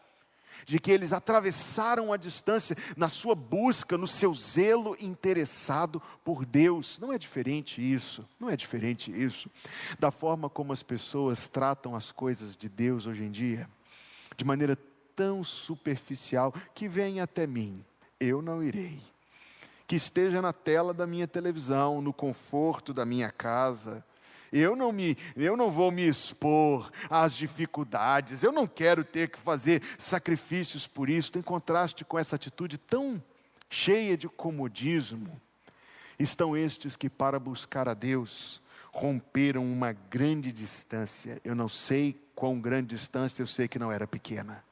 de 0.67 0.79
que 0.79 0.91
eles 0.91 1.13
atravessaram 1.13 2.13
a 2.13 2.17
distância 2.17 2.77
na 2.97 3.09
sua 3.09 3.35
busca, 3.35 3.99
no 3.99 4.07
seu 4.07 4.33
zelo 4.35 4.97
interessado 5.01 6.01
por 6.25 6.45
Deus. 6.45 6.99
Não 6.99 7.13
é 7.13 7.19
diferente 7.19 7.81
isso, 7.81 8.27
não 8.39 8.51
é 8.51 8.57
diferente 8.57 9.11
isso 9.11 9.51
da 9.99 10.11
forma 10.11 10.49
como 10.49 10.73
as 10.73 10.83
pessoas 10.83 11.49
tratam 11.49 11.95
as 11.95 12.11
coisas 12.11 12.57
de 12.57 12.69
Deus 12.69 13.07
hoje 13.07 13.25
em 13.25 13.31
dia, 13.31 13.69
de 14.37 14.45
maneira 14.45 14.77
tão 15.15 15.45
superficial 15.45 16.53
que 16.75 16.89
vem 16.89 17.21
até 17.21 17.47
mim, 17.47 17.85
eu 18.19 18.43
não 18.43 18.63
irei. 18.63 19.01
Que 19.87 19.97
esteja 19.97 20.41
na 20.41 20.53
tela 20.53 20.95
da 20.95 21.07
minha 21.07 21.29
televisão, 21.29 22.01
no 22.01 22.13
conforto 22.13 22.93
da 22.93 23.05
minha 23.05 23.31
casa, 23.31 24.05
eu 24.57 24.77
não 24.77 24.93
me, 24.93 25.19
eu 25.37 25.57
não 25.57 25.71
vou 25.71 25.91
me 25.91 26.07
expor 26.07 26.93
às 27.11 27.35
dificuldades, 27.35 28.45
eu 28.45 28.53
não 28.53 28.69
quero 28.69 29.05
ter 29.05 29.29
que 29.29 29.39
fazer 29.39 29.83
sacrifícios 29.99 30.87
por 30.87 31.11
isso. 31.11 31.37
Em 31.37 31.43
contraste 31.43 32.05
com 32.05 32.17
essa 32.17 32.37
atitude 32.37 32.79
tão 32.79 33.21
cheia 33.69 34.17
de 34.17 34.29
comodismo, 34.29 35.41
estão 36.17 36.57
estes 36.57 36.95
que 36.95 37.11
para 37.11 37.41
buscar 37.41 37.89
a 37.89 37.95
Deus 37.95 38.63
romperam 38.93 39.65
uma 39.65 39.93
grande 39.93 40.53
distância. 40.53 41.41
Eu 41.45 41.57
não 41.57 41.69
sei 41.69 42.17
quão 42.33 42.61
grande 42.61 42.95
distância, 42.95 43.43
eu 43.43 43.49
sei 43.49 43.67
que 43.67 43.81
não 43.81 43.91
era 43.91 44.07
pequena. 44.07 44.65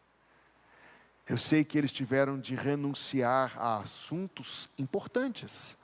Eu 1.28 1.36
sei 1.38 1.64
que 1.64 1.76
eles 1.76 1.90
tiveram 1.90 2.38
de 2.38 2.54
renunciar 2.54 3.54
a 3.58 3.78
assuntos 3.78 4.70
importantes 4.78 5.76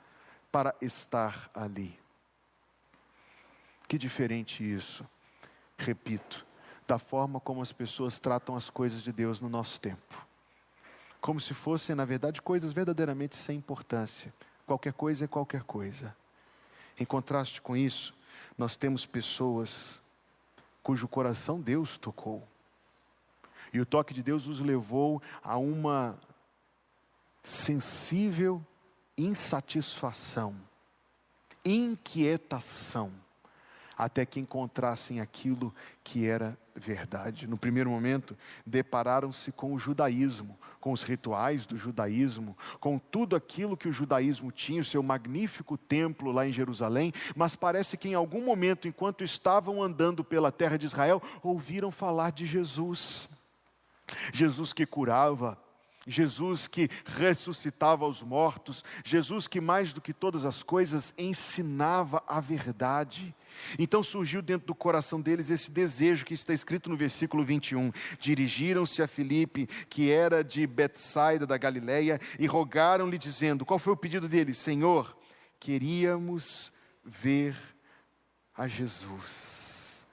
para 0.49 0.73
estar 0.81 1.51
ali. 1.53 1.98
Que 3.89 3.97
diferente 3.97 4.63
isso, 4.63 5.03
repito, 5.75 6.45
da 6.87 6.99
forma 6.99 7.39
como 7.39 7.59
as 7.59 7.71
pessoas 7.71 8.19
tratam 8.19 8.55
as 8.55 8.69
coisas 8.69 9.01
de 9.01 9.11
Deus 9.11 9.41
no 9.41 9.49
nosso 9.49 9.81
tempo. 9.81 10.27
Como 11.19 11.41
se 11.41 11.55
fossem, 11.55 11.95
na 11.95 12.05
verdade, 12.05 12.39
coisas 12.39 12.71
verdadeiramente 12.71 13.35
sem 13.35 13.57
importância. 13.57 14.31
Qualquer 14.67 14.93
coisa 14.93 15.25
é 15.25 15.27
qualquer 15.27 15.63
coisa. 15.63 16.15
Em 16.99 17.03
contraste 17.03 17.63
com 17.63 17.75
isso, 17.75 18.13
nós 18.55 18.77
temos 18.77 19.07
pessoas 19.07 19.99
cujo 20.83 21.07
coração 21.07 21.59
Deus 21.59 21.97
tocou. 21.97 22.47
E 23.73 23.81
o 23.81 23.87
toque 23.87 24.13
de 24.13 24.21
Deus 24.21 24.45
os 24.45 24.59
levou 24.59 25.19
a 25.41 25.57
uma 25.57 26.15
sensível 27.41 28.63
insatisfação, 29.17 30.55
inquietação 31.65 33.11
até 33.99 34.25
que 34.25 34.39
encontrassem 34.39 35.19
aquilo 35.19 35.75
que 36.05 36.25
era 36.25 36.57
verdade. 36.73 37.45
No 37.45 37.57
primeiro 37.57 37.89
momento, 37.89 38.37
depararam-se 38.65 39.51
com 39.51 39.73
o 39.73 39.77
judaísmo, 39.77 40.57
com 40.79 40.93
os 40.93 41.03
rituais 41.03 41.65
do 41.65 41.75
judaísmo, 41.75 42.57
com 42.79 42.97
tudo 42.97 43.35
aquilo 43.35 43.75
que 43.75 43.89
o 43.89 43.91
judaísmo 43.91 44.53
tinha, 44.53 44.79
o 44.79 44.85
seu 44.85 45.03
magnífico 45.03 45.77
templo 45.77 46.31
lá 46.31 46.47
em 46.47 46.53
Jerusalém, 46.53 47.11
mas 47.35 47.57
parece 47.57 47.97
que 47.97 48.07
em 48.07 48.13
algum 48.13 48.41
momento, 48.41 48.87
enquanto 48.87 49.21
estavam 49.21 49.83
andando 49.83 50.23
pela 50.23 50.49
terra 50.49 50.77
de 50.77 50.85
Israel, 50.85 51.21
ouviram 51.43 51.91
falar 51.91 52.31
de 52.31 52.45
Jesus. 52.45 53.27
Jesus 54.31 54.71
que 54.71 54.85
curava, 54.85 55.57
Jesus 56.09 56.67
que 56.67 56.89
ressuscitava 57.05 58.07
os 58.07 58.23
mortos, 58.23 58.83
Jesus 59.05 59.47
que 59.47 59.61
mais 59.61 59.93
do 59.93 60.01
que 60.01 60.11
todas 60.11 60.43
as 60.43 60.63
coisas 60.63 61.13
ensinava 61.15 62.23
a 62.27 62.39
verdade. 62.39 63.35
Então 63.77 64.01
surgiu 64.01 64.41
dentro 64.41 64.65
do 64.65 64.73
coração 64.73 65.21
deles 65.21 65.51
esse 65.51 65.69
desejo 65.69 66.25
que 66.25 66.33
está 66.33 66.51
escrito 66.51 66.89
no 66.89 66.97
versículo 66.97 67.43
21. 67.43 67.91
Dirigiram-se 68.19 69.03
a 69.03 69.07
Filipe, 69.07 69.67
que 69.87 70.09
era 70.09 70.43
de 70.43 70.65
Betsaida 70.65 71.45
da 71.45 71.57
Galileia, 71.57 72.19
e 72.39 72.47
rogaram-lhe 72.47 73.17
dizendo: 73.17 73.65
Qual 73.65 73.77
foi 73.77 73.93
o 73.93 73.97
pedido 73.97 74.27
deles? 74.27 74.57
Senhor, 74.57 75.15
queríamos 75.59 76.71
ver 77.03 77.55
a 78.57 78.67
Jesus. 78.67 80.07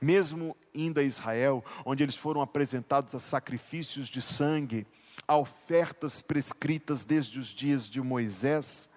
Mesmo 0.00 0.56
indo 0.74 0.98
a 0.98 1.02
Israel, 1.02 1.62
onde 1.84 2.02
eles 2.02 2.16
foram 2.16 2.40
apresentados 2.40 3.14
a 3.14 3.18
sacrifícios 3.18 4.08
de 4.08 4.22
sangue, 4.22 4.86
a 5.30 5.36
ofertas 5.36 6.20
prescritas 6.20 7.04
desde 7.04 7.38
os 7.38 7.46
dias 7.46 7.88
de 7.88 8.00
Moisés, 8.00 8.88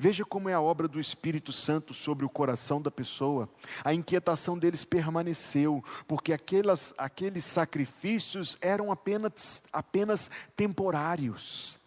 Veja 0.00 0.24
como 0.24 0.48
é 0.48 0.52
a 0.52 0.60
obra 0.60 0.88
do 0.88 0.98
Espírito 0.98 1.52
Santo 1.52 1.94
sobre 1.94 2.24
o 2.24 2.28
coração 2.28 2.82
da 2.82 2.90
pessoa. 2.90 3.48
A 3.84 3.94
inquietação 3.94 4.58
deles 4.58 4.84
permaneceu, 4.84 5.82
porque 6.08 6.32
aquelas, 6.32 6.92
aqueles 6.98 7.44
sacrifícios 7.44 8.58
eram 8.60 8.90
apenas, 8.90 9.62
apenas 9.72 10.28
temporários. 10.56 11.78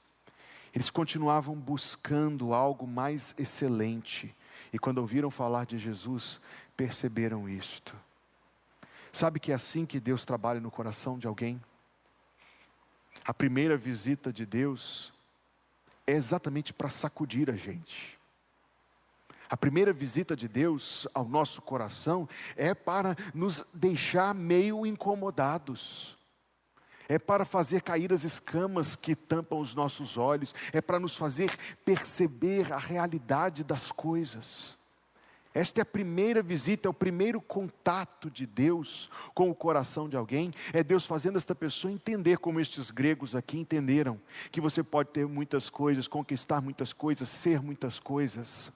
Eles 0.73 0.89
continuavam 0.89 1.55
buscando 1.55 2.53
algo 2.53 2.87
mais 2.87 3.35
excelente. 3.37 4.33
E 4.71 4.79
quando 4.79 4.99
ouviram 4.99 5.29
falar 5.29 5.65
de 5.65 5.77
Jesus, 5.77 6.39
perceberam 6.75 7.49
isto. 7.49 7.93
Sabe 9.11 9.41
que 9.41 9.51
é 9.51 9.55
assim 9.55 9.85
que 9.85 9.99
Deus 9.99 10.23
trabalha 10.23 10.61
no 10.61 10.71
coração 10.71 11.19
de 11.19 11.27
alguém? 11.27 11.61
A 13.29 13.33
primeira 13.35 13.77
visita 13.77 14.33
de 14.33 14.43
Deus 14.43 15.13
é 16.07 16.13
exatamente 16.13 16.73
para 16.73 16.89
sacudir 16.89 17.47
a 17.47 17.55
gente. 17.55 18.17
A 19.47 19.55
primeira 19.55 19.93
visita 19.93 20.35
de 20.35 20.47
Deus 20.47 21.07
ao 21.13 21.25
nosso 21.25 21.61
coração 21.61 22.27
é 22.55 22.73
para 22.73 23.15
nos 23.31 23.63
deixar 23.71 24.33
meio 24.33 24.83
incomodados. 24.83 26.17
É 27.07 27.19
para 27.19 27.45
fazer 27.45 27.83
cair 27.83 28.11
as 28.11 28.23
escamas 28.23 28.95
que 28.95 29.15
tampam 29.15 29.59
os 29.59 29.75
nossos 29.75 30.17
olhos, 30.17 30.55
é 30.73 30.81
para 30.81 30.97
nos 30.97 31.15
fazer 31.15 31.55
perceber 31.85 32.73
a 32.73 32.79
realidade 32.79 33.63
das 33.63 33.91
coisas. 33.91 34.75
Esta 35.53 35.81
é 35.81 35.83
a 35.83 35.85
primeira 35.85 36.43
visita, 36.43 36.87
é 36.87 36.91
o 36.91 36.93
primeiro 36.93 37.41
contato 37.41 38.29
de 38.29 38.45
Deus 38.45 39.09
com 39.33 39.49
o 39.49 39.55
coração 39.55 40.07
de 40.07 40.15
alguém. 40.15 40.53
É 40.71 40.83
Deus 40.83 41.05
fazendo 41.05 41.37
esta 41.37 41.55
pessoa 41.55 41.91
entender, 41.91 42.37
como 42.37 42.59
estes 42.59 42.91
gregos 42.91 43.35
aqui 43.35 43.57
entenderam, 43.57 44.19
que 44.51 44.61
você 44.61 44.83
pode 44.83 45.09
ter 45.09 45.27
muitas 45.27 45.69
coisas, 45.69 46.07
conquistar 46.07 46.61
muitas 46.61 46.93
coisas, 46.93 47.27
ser 47.27 47.61
muitas 47.61 47.99
coisas, 47.99 48.71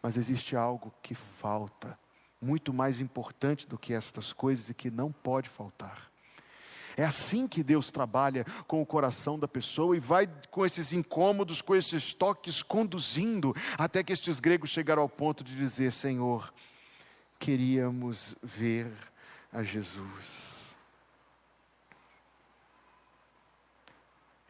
mas 0.00 0.16
existe 0.16 0.54
algo 0.54 0.94
que 1.02 1.14
falta, 1.14 1.98
muito 2.40 2.72
mais 2.72 3.00
importante 3.00 3.66
do 3.66 3.76
que 3.76 3.92
estas 3.92 4.32
coisas 4.32 4.70
e 4.70 4.74
que 4.74 4.88
não 4.88 5.10
pode 5.10 5.48
faltar. 5.48 6.15
É 6.96 7.04
assim 7.04 7.46
que 7.46 7.62
Deus 7.62 7.90
trabalha 7.90 8.46
com 8.66 8.80
o 8.80 8.86
coração 8.86 9.38
da 9.38 9.46
pessoa 9.46 9.94
e 9.94 10.00
vai 10.00 10.26
com 10.50 10.64
esses 10.64 10.92
incômodos, 10.92 11.60
com 11.60 11.76
esses 11.76 12.14
toques, 12.14 12.62
conduzindo 12.62 13.54
até 13.76 14.02
que 14.02 14.12
estes 14.12 14.40
gregos 14.40 14.70
chegaram 14.70 15.02
ao 15.02 15.08
ponto 15.08 15.44
de 15.44 15.54
dizer: 15.54 15.92
Senhor, 15.92 16.52
queríamos 17.38 18.34
ver 18.42 18.90
a 19.52 19.62
Jesus. 19.62 20.74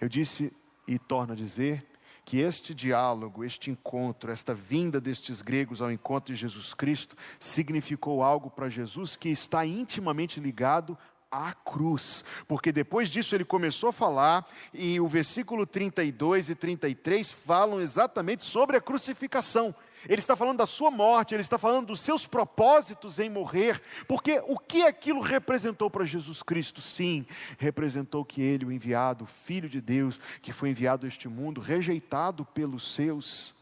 Eu 0.01 0.09
disse 0.09 0.53
e 0.87 0.99
torno 0.99 1.33
a 1.33 1.37
dizer 1.37 1.85
que 2.25 2.39
este 2.39 2.75
diálogo, 2.75 3.45
este 3.45 3.71
encontro, 3.71 4.31
esta 4.31 4.55
vinda 4.55 5.01
destes 5.01 5.43
gregos 5.43 5.81
ao 5.81 5.91
encontro 5.91 6.35
de 6.35 6.41
Jesus 6.41 6.75
Cristo, 6.75 7.17
significou 7.41 8.23
algo 8.23 8.51
para 8.51 8.69
Jesus 8.69 9.17
que 9.17 9.29
está 9.29 9.65
intimamente 9.65 10.39
ligado 10.39 10.99
a 11.31 11.53
cruz, 11.53 12.25
porque 12.47 12.71
depois 12.71 13.11
disso 13.11 13.35
ele 13.35 13.45
começou 13.45 13.91
a 13.91 13.93
falar, 13.93 14.49
e 14.73 15.01
o 15.01 15.09
versículo 15.09 15.67
32 15.67 16.51
e 16.51 16.55
33 16.55 17.33
falam 17.33 17.81
exatamente 17.81 18.45
sobre 18.45 18.77
a 18.77 18.81
crucificação. 18.81 19.75
Ele 20.09 20.21
está 20.21 20.37
falando 20.37 20.59
da 20.59 20.67
sua 20.67 20.91
morte, 20.91 21.35
ele 21.35 21.43
está 21.43 21.59
falando 21.59 21.87
dos 21.87 22.01
seus 22.01 22.27
propósitos 22.27 23.19
em 23.19 23.29
morrer, 23.29 23.83
porque 24.07 24.41
o 24.47 24.57
que 24.59 24.83
aquilo 24.83 25.21
representou 25.21 25.91
para 25.91 26.05
Jesus 26.05 26.43
Cristo? 26.43 26.81
Sim, 26.81 27.27
representou 27.59 28.25
que 28.25 28.41
ele, 28.41 28.65
o 28.65 28.73
enviado, 28.73 29.25
o 29.25 29.29
Filho 29.45 29.69
de 29.69 29.81
Deus, 29.81 30.21
que 30.41 30.53
foi 30.53 30.71
enviado 30.71 31.07
a 31.07 31.09
este 31.09 31.29
mundo, 31.29 31.61
rejeitado 31.61 32.45
pelos 32.45 32.95
seus, 32.95 33.53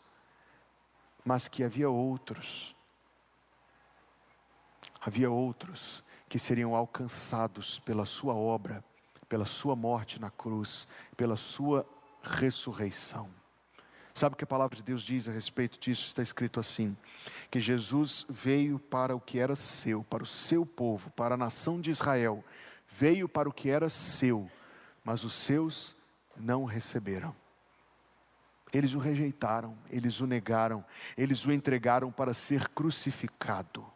mas 1.24 1.48
que 1.48 1.64
havia 1.64 1.88
outros, 1.88 2.74
havia 5.00 5.30
outros 5.30 6.04
que 6.28 6.38
seriam 6.38 6.74
alcançados 6.74 7.78
pela 7.80 8.04
sua 8.04 8.34
obra, 8.34 8.84
pela 9.28 9.46
sua 9.46 9.76
morte 9.76 10.20
na 10.20 10.30
cruz, 10.30 10.86
pela 11.16 11.36
sua 11.36 11.86
ressurreição. 12.22 13.28
Sabe 14.14 14.34
o 14.34 14.36
que 14.36 14.44
a 14.44 14.46
palavra 14.46 14.76
de 14.76 14.82
Deus 14.82 15.02
diz 15.02 15.26
a 15.26 15.32
respeito 15.32 15.78
disso? 15.78 16.06
Está 16.06 16.22
escrito 16.22 16.60
assim: 16.60 16.96
que 17.50 17.60
Jesus 17.60 18.24
veio 18.28 18.78
para 18.78 19.14
o 19.14 19.20
que 19.20 19.38
era 19.38 19.56
seu, 19.56 20.04
para 20.04 20.22
o 20.22 20.26
seu 20.26 20.64
povo, 20.64 21.10
para 21.10 21.34
a 21.34 21.38
nação 21.38 21.80
de 21.80 21.90
Israel, 21.90 22.44
veio 22.88 23.28
para 23.28 23.48
o 23.48 23.52
que 23.52 23.70
era 23.70 23.88
seu, 23.88 24.48
mas 25.02 25.24
os 25.24 25.32
seus 25.32 25.96
não 26.36 26.62
o 26.62 26.66
receberam. 26.66 27.34
Eles 28.72 28.94
o 28.94 28.98
rejeitaram, 28.98 29.76
eles 29.90 30.20
o 30.20 30.26
negaram, 30.26 30.84
eles 31.16 31.44
o 31.44 31.52
entregaram 31.52 32.10
para 32.10 32.34
ser 32.34 32.68
crucificado 32.68 33.93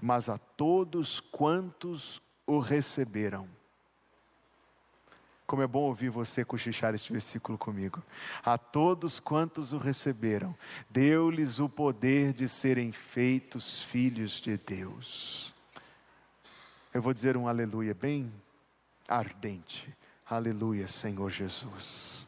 mas 0.00 0.28
a 0.28 0.38
todos 0.38 1.20
quantos 1.20 2.20
o 2.46 2.58
receberam. 2.58 3.48
Como 5.46 5.62
é 5.62 5.66
bom 5.66 5.82
ouvir 5.82 6.10
você 6.10 6.44
cochichar 6.44 6.94
este 6.94 7.12
versículo 7.12 7.56
comigo. 7.56 8.02
A 8.42 8.58
todos 8.58 9.20
quantos 9.20 9.72
o 9.72 9.78
receberam, 9.78 10.56
deu-lhes 10.90 11.60
o 11.60 11.68
poder 11.68 12.32
de 12.32 12.48
serem 12.48 12.90
feitos 12.90 13.82
filhos 13.82 14.40
de 14.40 14.56
Deus. 14.56 15.54
Eu 16.92 17.00
vou 17.00 17.14
dizer 17.14 17.36
um 17.36 17.46
aleluia 17.46 17.94
bem 17.94 18.32
ardente. 19.06 19.94
Aleluia, 20.28 20.88
Senhor 20.88 21.30
Jesus. 21.30 22.26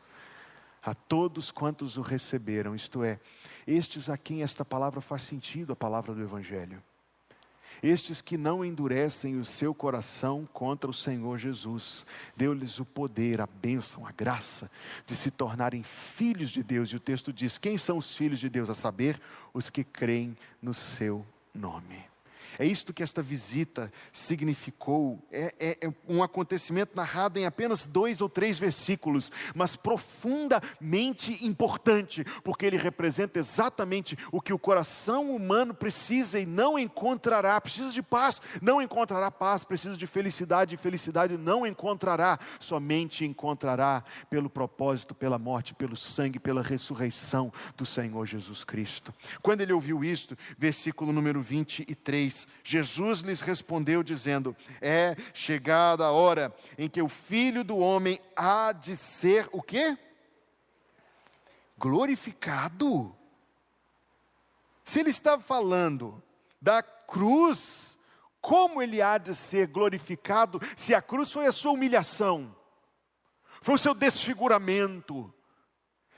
A 0.80 0.94
todos 0.94 1.50
quantos 1.50 1.96
o 1.96 2.02
receberam, 2.02 2.74
isto 2.74 3.02
é, 3.02 3.18
estes 3.66 4.08
a 4.08 4.16
quem 4.16 4.44
esta 4.44 4.64
palavra 4.64 5.00
faz 5.00 5.22
sentido, 5.22 5.72
a 5.72 5.76
palavra 5.76 6.14
do 6.14 6.22
Evangelho 6.22 6.80
estes 7.82 8.20
que 8.20 8.36
não 8.36 8.64
endurecem 8.64 9.38
o 9.38 9.44
seu 9.44 9.74
coração 9.74 10.48
contra 10.52 10.90
o 10.90 10.94
Senhor 10.94 11.38
Jesus. 11.38 12.04
Deu-lhes 12.36 12.78
o 12.78 12.84
poder, 12.84 13.40
a 13.40 13.46
bênção, 13.46 14.06
a 14.06 14.12
graça 14.12 14.70
de 15.06 15.14
se 15.14 15.30
tornarem 15.30 15.82
filhos 15.82 16.50
de 16.50 16.62
Deus. 16.62 16.90
E 16.90 16.96
o 16.96 17.00
texto 17.00 17.32
diz: 17.32 17.58
quem 17.58 17.78
são 17.78 17.98
os 17.98 18.16
filhos 18.16 18.40
de 18.40 18.48
Deus? 18.48 18.70
A 18.70 18.74
saber, 18.74 19.20
os 19.52 19.70
que 19.70 19.84
creem 19.84 20.36
no 20.62 20.74
seu 20.74 21.24
nome. 21.54 22.07
É 22.58 22.66
isto 22.66 22.92
que 22.92 23.02
esta 23.02 23.22
visita 23.22 23.92
significou. 24.12 25.22
É, 25.30 25.54
é, 25.60 25.86
é, 25.86 25.92
um 26.08 26.22
acontecimento 26.22 26.96
narrado 26.96 27.38
em 27.38 27.46
apenas 27.46 27.86
dois 27.86 28.20
ou 28.20 28.28
três 28.28 28.58
versículos, 28.58 29.30
mas 29.54 29.76
profundamente 29.76 31.46
importante, 31.46 32.24
porque 32.42 32.66
ele 32.66 32.76
representa 32.76 33.38
exatamente 33.38 34.18
o 34.32 34.40
que 34.40 34.52
o 34.52 34.58
coração 34.58 35.34
humano 35.34 35.72
precisa 35.72 36.40
e 36.40 36.46
não 36.46 36.76
encontrará. 36.78 37.60
Precisa 37.60 37.92
de 37.92 38.02
paz, 38.02 38.40
não 38.60 38.82
encontrará 38.82 39.30
paz. 39.30 39.64
Precisa 39.64 39.96
de 39.96 40.06
felicidade, 40.06 40.74
e 40.74 40.78
felicidade 40.78 41.36
não 41.36 41.64
encontrará. 41.66 42.38
Somente 42.58 43.24
encontrará 43.24 44.02
pelo 44.28 44.50
propósito, 44.50 45.14
pela 45.14 45.38
morte, 45.38 45.74
pelo 45.74 45.96
sangue, 45.96 46.40
pela 46.40 46.62
ressurreição 46.62 47.52
do 47.76 47.86
Senhor 47.86 48.26
Jesus 48.26 48.64
Cristo. 48.64 49.14
Quando 49.42 49.60
ele 49.60 49.72
ouviu 49.72 50.02
isto, 50.02 50.36
versículo 50.58 51.12
número 51.12 51.40
23, 51.40 52.47
Jesus 52.62 53.20
lhes 53.20 53.40
respondeu, 53.40 54.02
dizendo: 54.02 54.56
É 54.80 55.16
chegada 55.32 56.04
a 56.04 56.12
hora 56.12 56.54
em 56.76 56.88
que 56.88 57.00
o 57.00 57.08
filho 57.08 57.64
do 57.64 57.78
homem 57.78 58.20
há 58.36 58.72
de 58.72 58.96
ser 58.96 59.48
o 59.52 59.62
quê? 59.62 59.96
Glorificado. 61.78 63.14
Se 64.84 65.00
ele 65.00 65.10
está 65.10 65.38
falando 65.38 66.22
da 66.60 66.82
cruz, 66.82 67.98
como 68.40 68.82
ele 68.82 69.02
há 69.02 69.18
de 69.18 69.34
ser 69.34 69.66
glorificado 69.66 70.60
se 70.76 70.94
a 70.94 71.02
cruz 71.02 71.30
foi 71.30 71.46
a 71.46 71.52
sua 71.52 71.72
humilhação, 71.72 72.54
foi 73.60 73.74
o 73.74 73.78
seu 73.78 73.94
desfiguramento, 73.94 75.32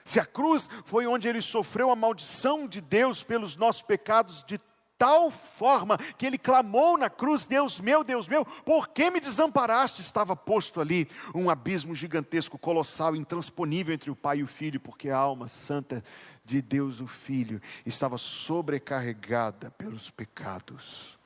se 0.05 0.19
a 0.19 0.27
cruz 0.27 0.69
foi 0.85 1.07
onde 1.07 1.29
ele 1.29 1.43
sofreu 1.43 1.91
a 1.91 1.97
maldição 1.97 2.67
de 2.67 2.81
Deus 2.81 3.23
pelos 3.23 3.57
nossos 3.57 3.83
pecados 3.83 4.43
de 4.45 4.59
tal 5.01 5.31
forma 5.31 5.97
que 6.19 6.27
ele 6.27 6.37
clamou 6.37 6.99
na 6.99 7.09
cruz: 7.09 7.47
Deus 7.47 7.81
meu, 7.81 8.05
Deus 8.05 8.29
meu, 8.29 8.45
por 8.45 8.89
que 8.89 9.11
me 9.11 9.19
desamparaste? 9.19 10.03
Estava 10.03 10.37
posto 10.37 10.79
ali 10.79 11.09
um 11.35 11.49
abismo 11.49 11.95
gigantesco, 11.95 12.59
colossal, 12.59 13.17
intransponível 13.17 13.95
entre 13.95 14.11
o 14.11 14.15
Pai 14.15 14.41
e 14.41 14.43
o 14.43 14.47
Filho, 14.47 14.79
porque 14.79 15.09
a 15.09 15.17
alma 15.17 15.49
santa 15.49 16.05
de 16.45 16.61
Deus, 16.61 17.01
o 17.01 17.07
Filho, 17.07 17.63
estava 17.87 18.19
sobrecarregada 18.19 19.71
pelos 19.71 20.11
pecados, 20.11 21.19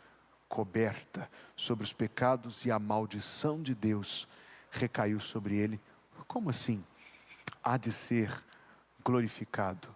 coberta 0.48 1.28
sobre 1.56 1.82
os 1.82 1.92
pecados 1.92 2.64
e 2.64 2.70
a 2.70 2.78
maldição 2.78 3.60
de 3.60 3.74
Deus 3.74 4.28
recaiu 4.70 5.18
sobre 5.18 5.56
ele. 5.58 5.80
Como 6.28 6.48
assim? 6.48 6.84
Há 7.62 7.76
de 7.76 7.90
ser 7.90 8.30
glorificado 9.04 9.88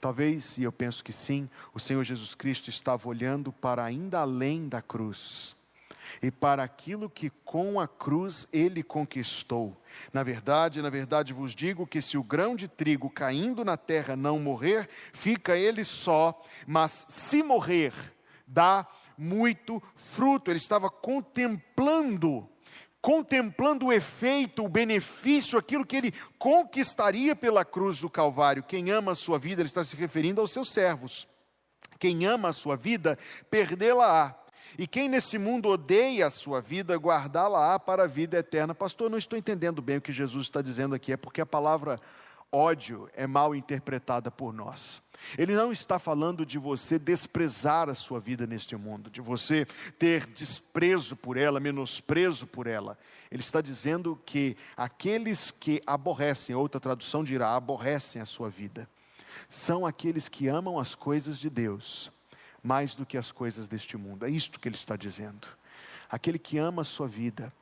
Talvez, 0.00 0.56
e 0.58 0.62
eu 0.62 0.72
penso 0.72 1.02
que 1.02 1.12
sim, 1.12 1.48
o 1.74 1.80
Senhor 1.80 2.04
Jesus 2.04 2.34
Cristo 2.34 2.70
estava 2.70 3.08
olhando 3.08 3.52
para 3.52 3.84
ainda 3.84 4.20
além 4.20 4.68
da 4.68 4.80
cruz 4.80 5.56
e 6.22 6.30
para 6.30 6.62
aquilo 6.62 7.10
que 7.10 7.30
com 7.44 7.80
a 7.80 7.86
cruz 7.86 8.46
ele 8.52 8.82
conquistou. 8.82 9.76
Na 10.12 10.22
verdade, 10.22 10.82
na 10.82 10.90
verdade 10.90 11.32
vos 11.32 11.54
digo 11.54 11.86
que 11.86 12.00
se 12.00 12.16
o 12.16 12.22
grão 12.22 12.56
de 12.56 12.68
trigo 12.68 13.10
caindo 13.10 13.64
na 13.64 13.76
terra 13.76 14.16
não 14.16 14.38
morrer, 14.38 14.88
fica 15.12 15.56
ele 15.56 15.84
só, 15.84 16.40
mas 16.66 17.06
se 17.08 17.42
morrer, 17.42 17.92
dá 18.46 18.86
muito 19.16 19.82
fruto. 19.96 20.50
Ele 20.50 20.58
estava 20.58 20.88
contemplando 20.88 22.48
contemplando 23.00 23.86
o 23.86 23.92
efeito, 23.92 24.64
o 24.64 24.68
benefício, 24.68 25.58
aquilo 25.58 25.86
que 25.86 25.96
ele 25.96 26.14
conquistaria 26.38 27.34
pela 27.36 27.64
cruz 27.64 28.00
do 28.00 28.10
Calvário. 28.10 28.62
Quem 28.62 28.90
ama 28.90 29.12
a 29.12 29.14
sua 29.14 29.38
vida, 29.38 29.62
ele 29.62 29.68
está 29.68 29.84
se 29.84 29.96
referindo 29.96 30.40
aos 30.40 30.52
seus 30.52 30.70
servos. 30.70 31.28
Quem 31.98 32.26
ama 32.26 32.48
a 32.48 32.52
sua 32.52 32.76
vida, 32.76 33.18
perdê-la-á. 33.50 34.34
E 34.78 34.86
quem 34.86 35.08
nesse 35.08 35.38
mundo 35.38 35.68
odeia 35.68 36.26
a 36.26 36.30
sua 36.30 36.60
vida, 36.60 36.96
guardá-la-á 36.96 37.78
para 37.78 38.04
a 38.04 38.06
vida 38.06 38.38
eterna. 38.38 38.74
Pastor, 38.74 39.10
não 39.10 39.18
estou 39.18 39.38
entendendo 39.38 39.80
bem 39.80 39.96
o 39.96 40.02
que 40.02 40.12
Jesus 40.12 40.46
está 40.46 40.60
dizendo 40.60 40.94
aqui, 40.94 41.12
é 41.12 41.16
porque 41.16 41.40
a 41.40 41.46
palavra 41.46 41.98
ódio 42.52 43.08
é 43.14 43.26
mal 43.26 43.54
interpretada 43.54 44.30
por 44.30 44.52
nós. 44.52 45.02
Ele 45.36 45.54
não 45.54 45.72
está 45.72 45.98
falando 45.98 46.46
de 46.46 46.58
você 46.58 46.98
desprezar 46.98 47.88
a 47.88 47.94
sua 47.94 48.20
vida 48.20 48.46
neste 48.46 48.76
mundo, 48.76 49.10
de 49.10 49.20
você 49.20 49.66
ter 49.98 50.26
desprezo 50.26 51.16
por 51.16 51.36
ela, 51.36 51.60
menosprezo 51.60 52.46
por 52.46 52.66
ela. 52.66 52.98
Ele 53.30 53.42
está 53.42 53.60
dizendo 53.60 54.20
que 54.24 54.56
aqueles 54.76 55.50
que 55.50 55.82
aborrecem, 55.86 56.54
outra 56.54 56.80
tradução 56.80 57.22
dirá, 57.22 57.54
aborrecem 57.54 58.22
a 58.22 58.26
sua 58.26 58.48
vida, 58.48 58.88
são 59.50 59.86
aqueles 59.86 60.28
que 60.28 60.48
amam 60.48 60.78
as 60.78 60.94
coisas 60.94 61.38
de 61.38 61.50
Deus 61.50 62.10
mais 62.62 62.94
do 62.94 63.06
que 63.06 63.16
as 63.16 63.32
coisas 63.32 63.66
deste 63.66 63.96
mundo. 63.96 64.26
É 64.26 64.30
isto 64.30 64.58
que 64.58 64.68
ele 64.68 64.76
está 64.76 64.96
dizendo. 64.96 65.48
Aquele 66.10 66.38
que 66.38 66.58
ama 66.58 66.82
a 66.82 66.84
sua 66.84 67.06
vida, 67.06 67.52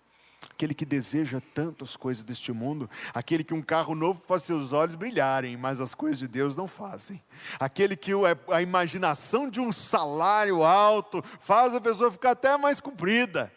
aquele 0.51 0.75
que 0.75 0.85
deseja 0.85 1.41
tanto 1.55 1.85
as 1.85 1.97
coisas 1.97 2.25
deste 2.25 2.53
mundo, 2.53 2.89
aquele 3.13 3.45
que 3.45 3.55
um 3.55 3.63
carro 3.63 3.95
novo 3.95 4.23
faz 4.27 4.43
seus 4.43 4.73
olhos 4.73 4.95
brilharem, 4.95 5.57
mas 5.57 5.81
as 5.81 5.95
coisas 5.95 6.19
de 6.19 6.29
Deus 6.29 6.57
não 6.57 6.67
fazem. 6.67 7.23
Aquele 7.59 7.97
que 7.97 8.13
a 8.51 8.63
imaginação 8.63 9.49
de 9.49 9.61
um 9.61 9.73
salário 9.73 10.63
alto 10.63 11.23
faz 11.41 11.75
a 11.75 11.81
pessoa 11.81 12.11
ficar 12.11 12.33
até 12.33 12.57
mais 12.57 12.81
comprida. 12.81 13.53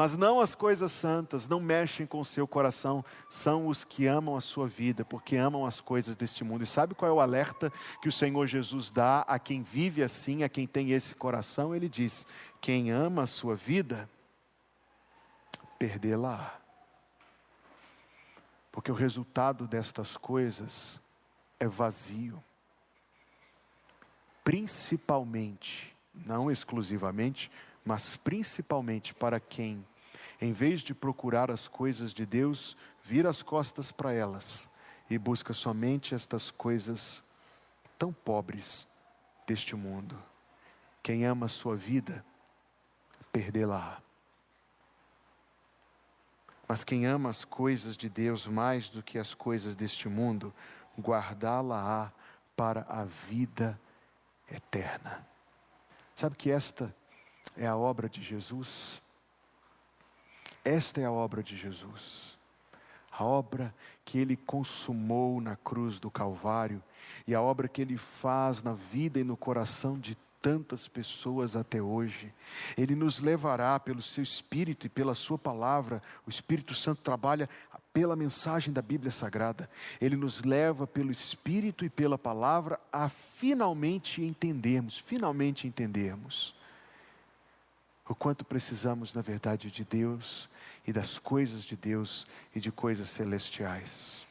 Mas 0.00 0.16
não 0.16 0.40
as 0.40 0.54
coisas 0.54 0.92
santas, 0.92 1.46
não 1.46 1.60
mexem 1.60 2.06
com 2.06 2.20
o 2.20 2.24
seu 2.24 2.48
coração, 2.48 3.04
são 3.28 3.66
os 3.66 3.84
que 3.84 4.06
amam 4.06 4.34
a 4.34 4.40
sua 4.40 4.66
vida, 4.66 5.04
porque 5.04 5.36
amam 5.36 5.66
as 5.66 5.78
coisas 5.78 6.16
deste 6.16 6.42
mundo. 6.42 6.64
E 6.64 6.66
sabe 6.66 6.94
qual 6.94 7.10
é 7.10 7.12
o 7.12 7.20
alerta 7.20 7.70
que 8.00 8.08
o 8.08 8.12
Senhor 8.12 8.46
Jesus 8.46 8.90
dá 8.90 9.20
a 9.28 9.38
quem 9.38 9.62
vive 9.62 10.02
assim, 10.02 10.42
a 10.42 10.48
quem 10.48 10.66
tem 10.66 10.92
esse 10.92 11.14
coração? 11.14 11.76
Ele 11.76 11.86
diz: 11.86 12.26
quem 12.62 12.90
ama 12.90 13.24
a 13.24 13.26
sua 13.26 13.54
vida, 13.54 14.08
perdê-la. 15.80 16.60
Porque 18.70 18.92
o 18.92 18.94
resultado 18.94 19.66
destas 19.66 20.16
coisas 20.16 21.00
é 21.58 21.66
vazio. 21.66 22.40
Principalmente, 24.44 25.96
não 26.14 26.50
exclusivamente, 26.50 27.50
mas 27.84 28.14
principalmente 28.14 29.12
para 29.12 29.40
quem 29.40 29.84
em 30.40 30.52
vez 30.52 30.80
de 30.80 30.94
procurar 30.94 31.50
as 31.50 31.68
coisas 31.68 32.14
de 32.14 32.24
Deus, 32.24 32.76
vira 33.04 33.28
as 33.28 33.42
costas 33.42 33.92
para 33.92 34.12
elas 34.12 34.68
e 35.08 35.18
busca 35.18 35.52
somente 35.52 36.14
estas 36.14 36.50
coisas 36.50 37.22
tão 37.98 38.10
pobres 38.10 38.88
deste 39.46 39.76
mundo. 39.76 40.16
Quem 41.02 41.26
ama 41.26 41.46
a 41.46 41.48
sua 41.48 41.76
vida, 41.76 42.24
perdê-la. 43.30 44.00
Mas 46.70 46.84
quem 46.84 47.04
ama 47.04 47.30
as 47.30 47.44
coisas 47.44 47.96
de 47.96 48.08
Deus 48.08 48.46
mais 48.46 48.88
do 48.88 49.02
que 49.02 49.18
as 49.18 49.34
coisas 49.34 49.74
deste 49.74 50.08
mundo, 50.08 50.54
guardá-la-á 50.96 52.12
para 52.54 52.86
a 52.88 53.02
vida 53.02 53.76
eterna. 54.48 55.26
Sabe 56.14 56.36
que 56.36 56.48
esta 56.48 56.94
é 57.56 57.66
a 57.66 57.76
obra 57.76 58.08
de 58.08 58.22
Jesus? 58.22 59.02
Esta 60.64 61.00
é 61.00 61.06
a 61.06 61.10
obra 61.10 61.42
de 61.42 61.56
Jesus. 61.56 62.38
A 63.10 63.24
obra 63.24 63.74
que 64.04 64.16
ele 64.16 64.36
consumou 64.36 65.40
na 65.40 65.56
cruz 65.56 65.98
do 65.98 66.08
Calvário 66.08 66.80
e 67.26 67.34
a 67.34 67.42
obra 67.42 67.66
que 67.66 67.82
ele 67.82 67.96
faz 67.96 68.62
na 68.62 68.74
vida 68.74 69.18
e 69.18 69.24
no 69.24 69.36
coração 69.36 69.98
de 69.98 70.16
tantas 70.40 70.88
pessoas 70.88 71.54
até 71.56 71.80
hoje. 71.80 72.32
Ele 72.76 72.94
nos 72.94 73.20
levará 73.20 73.78
pelo 73.78 74.02
seu 74.02 74.22
Espírito 74.22 74.86
e 74.86 74.90
pela 74.90 75.14
Sua 75.14 75.38
palavra. 75.38 76.02
O 76.26 76.30
Espírito 76.30 76.74
Santo 76.74 77.02
trabalha 77.02 77.48
pela 77.92 78.16
mensagem 78.16 78.72
da 78.72 78.82
Bíblia 78.82 79.10
Sagrada. 79.10 79.68
Ele 80.00 80.16
nos 80.16 80.42
leva 80.42 80.86
pelo 80.86 81.10
Espírito 81.10 81.84
e 81.84 81.90
pela 81.90 82.16
palavra 82.16 82.78
a 82.92 83.08
finalmente 83.08 84.22
entendermos, 84.22 84.98
finalmente 84.98 85.66
entendermos 85.66 86.54
o 88.10 88.14
quanto 88.14 88.44
precisamos, 88.44 89.14
na 89.14 89.22
verdade, 89.22 89.70
de 89.70 89.84
Deus 89.84 90.48
e 90.84 90.92
das 90.92 91.16
coisas 91.20 91.62
de 91.62 91.76
Deus 91.76 92.26
e 92.52 92.58
de 92.58 92.72
coisas 92.72 93.08
celestiais. 93.08 94.26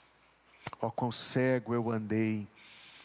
Ó, 0.82 0.92
quão 0.92 1.14
cego 1.14 1.74
eu 1.74 1.90
andei 1.90 2.46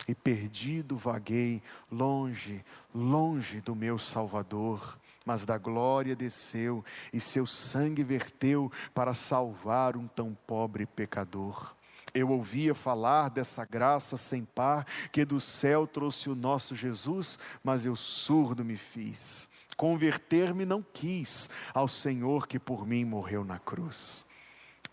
e 0.06 0.14
perdido 0.14 0.96
vaguei, 0.96 1.62
longe, 1.90 2.64
longe 2.94 3.60
do 3.60 3.74
meu 3.74 3.98
Salvador, 3.98 4.98
mas 5.24 5.46
da 5.46 5.56
glória 5.56 6.14
desceu 6.14 6.84
e 7.12 7.20
seu 7.20 7.46
sangue 7.46 8.04
verteu 8.04 8.70
para 8.94 9.14
salvar 9.14 9.96
um 9.96 10.06
tão 10.06 10.36
pobre 10.46 10.84
pecador. 10.84 11.74
Eu 12.12 12.30
ouvia 12.30 12.74
falar 12.74 13.28
dessa 13.28 13.64
graça 13.64 14.16
sem 14.16 14.44
par 14.44 14.86
que 15.10 15.24
do 15.24 15.40
céu 15.40 15.86
trouxe 15.86 16.30
o 16.30 16.34
nosso 16.34 16.76
Jesus, 16.76 17.38
mas 17.62 17.84
eu 17.84 17.96
surdo 17.96 18.64
me 18.64 18.76
fiz. 18.76 19.48
Converter-me 19.76 20.64
não 20.64 20.80
quis 20.80 21.48
ao 21.72 21.88
Senhor 21.88 22.46
que 22.46 22.58
por 22.58 22.86
mim 22.86 23.04
morreu 23.04 23.44
na 23.44 23.58
cruz. 23.58 24.24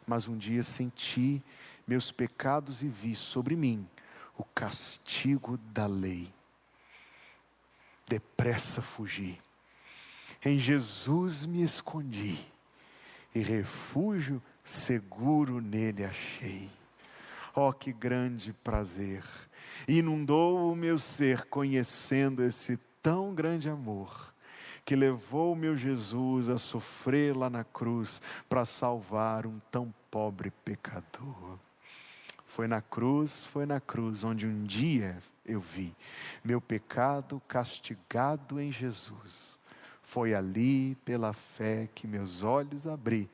Mas 0.08 0.28
um 0.28 0.36
dia 0.36 0.64
senti 0.64 1.44
meus 1.86 2.12
pecados 2.12 2.82
e 2.82 2.88
vi 2.88 3.16
sobre 3.16 3.56
mim 3.56 3.88
o 4.42 4.46
castigo 4.56 5.58
da 5.72 5.86
lei. 5.86 6.34
Depressa 8.08 8.82
fugi. 8.82 9.40
Em 10.44 10.58
Jesus 10.58 11.46
me 11.46 11.62
escondi 11.62 12.44
e 13.36 13.40
refúgio 13.40 14.42
seguro 14.64 15.62
nele 15.62 16.04
achei. 16.04 16.72
Oh, 17.54 17.72
que 17.72 17.94
grande 17.94 18.52
prazer! 18.52 19.24
Inundou 19.88 20.72
o 20.72 20.76
meu 20.76 20.98
ser 20.98 21.46
conhecendo 21.46 22.44
esse 22.44 22.80
tão 23.02 23.36
grande 23.36 23.70
amor 23.70 24.34
que 24.84 24.96
levou 24.96 25.54
o 25.54 25.56
meu 25.56 25.78
Jesus 25.78 26.50
a 26.50 26.58
sofrer 26.58 27.38
lá 27.38 27.50
na 27.50 27.64
cruz 27.64 28.20
para 28.50 28.66
salvar 28.66 29.46
um 29.46 29.60
tão 29.72 29.94
pobre 30.10 30.50
pecador. 30.66 31.60
Foi 32.56 32.68
na 32.68 32.82
cruz, 32.82 33.46
foi 33.46 33.66
na 33.66 33.80
cruz 33.80 34.24
onde 34.24 34.46
um 34.46 34.64
dia 34.64 35.18
eu 35.46 35.60
vi 35.60 35.96
meu 36.44 36.60
pecado 36.60 37.42
castigado 37.48 38.60
em 38.60 38.72
Jesus. 38.72 39.60
Foi 40.04 40.34
ali, 40.34 40.96
pela 41.06 41.34
fé, 41.34 41.88
que 41.96 42.06
meus 42.06 42.44
olhos 42.44 42.86
abri 42.86 43.30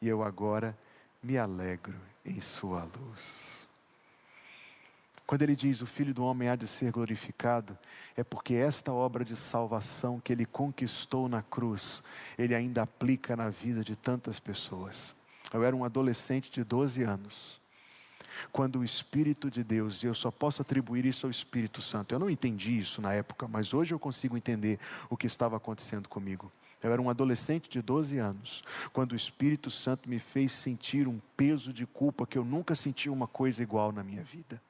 e 0.00 0.08
eu 0.08 0.22
agora 0.22 0.76
me 1.22 1.38
alegro 1.38 1.94
em 2.24 2.40
Sua 2.40 2.84
luz. 2.84 3.66
Quando 5.26 5.42
ele 5.42 5.56
diz 5.56 5.82
o 5.82 5.86
Filho 5.86 6.14
do 6.14 6.24
Homem 6.24 6.48
há 6.48 6.56
de 6.56 6.66
ser 6.66 6.90
glorificado, 6.90 7.76
é 8.16 8.24
porque 8.24 8.54
esta 8.54 8.92
obra 8.92 9.24
de 9.24 9.36
salvação 9.36 10.20
que 10.20 10.32
ele 10.32 10.46
conquistou 10.46 11.28
na 11.28 11.42
cruz, 11.42 12.02
ele 12.36 12.54
ainda 12.54 12.82
aplica 12.82 13.36
na 13.36 13.50
vida 13.50 13.84
de 13.84 13.94
tantas 13.94 14.38
pessoas. 14.38 15.14
Eu 15.52 15.64
era 15.64 15.76
um 15.76 15.84
adolescente 15.84 16.50
de 16.50 16.64
12 16.64 17.02
anos, 17.02 17.60
quando 18.52 18.80
o 18.80 18.84
Espírito 18.84 19.50
de 19.50 19.62
Deus, 19.64 20.02
e 20.02 20.06
eu 20.06 20.14
só 20.14 20.30
posso 20.30 20.62
atribuir 20.62 21.04
isso 21.04 21.26
ao 21.26 21.30
Espírito 21.30 21.80
Santo, 21.82 22.14
eu 22.14 22.18
não 22.18 22.30
entendi 22.30 22.78
isso 22.78 23.00
na 23.00 23.12
época, 23.12 23.46
mas 23.48 23.72
hoje 23.74 23.92
eu 23.94 23.98
consigo 23.98 24.36
entender 24.36 24.78
o 25.08 25.16
que 25.16 25.26
estava 25.26 25.56
acontecendo 25.56 26.08
comigo. 26.08 26.50
Eu 26.82 26.92
era 26.92 27.02
um 27.02 27.10
adolescente 27.10 27.68
de 27.68 27.82
12 27.82 28.18
anos, 28.18 28.62
quando 28.92 29.12
o 29.12 29.16
Espírito 29.16 29.70
Santo 29.70 30.08
me 30.08 30.18
fez 30.18 30.52
sentir 30.52 31.08
um 31.08 31.20
peso 31.36 31.72
de 31.72 31.84
culpa 31.86 32.26
que 32.26 32.38
eu 32.38 32.44
nunca 32.44 32.74
senti 32.74 33.10
uma 33.10 33.26
coisa 33.26 33.62
igual 33.62 33.90
na 33.90 34.04
minha 34.04 34.22
vida 34.22 34.60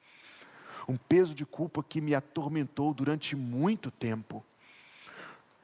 um 0.89 0.97
peso 0.97 1.35
de 1.35 1.45
culpa 1.45 1.83
que 1.83 2.01
me 2.01 2.15
atormentou 2.15 2.93
durante 2.93 3.35
muito 3.35 3.91
tempo. 3.91 4.43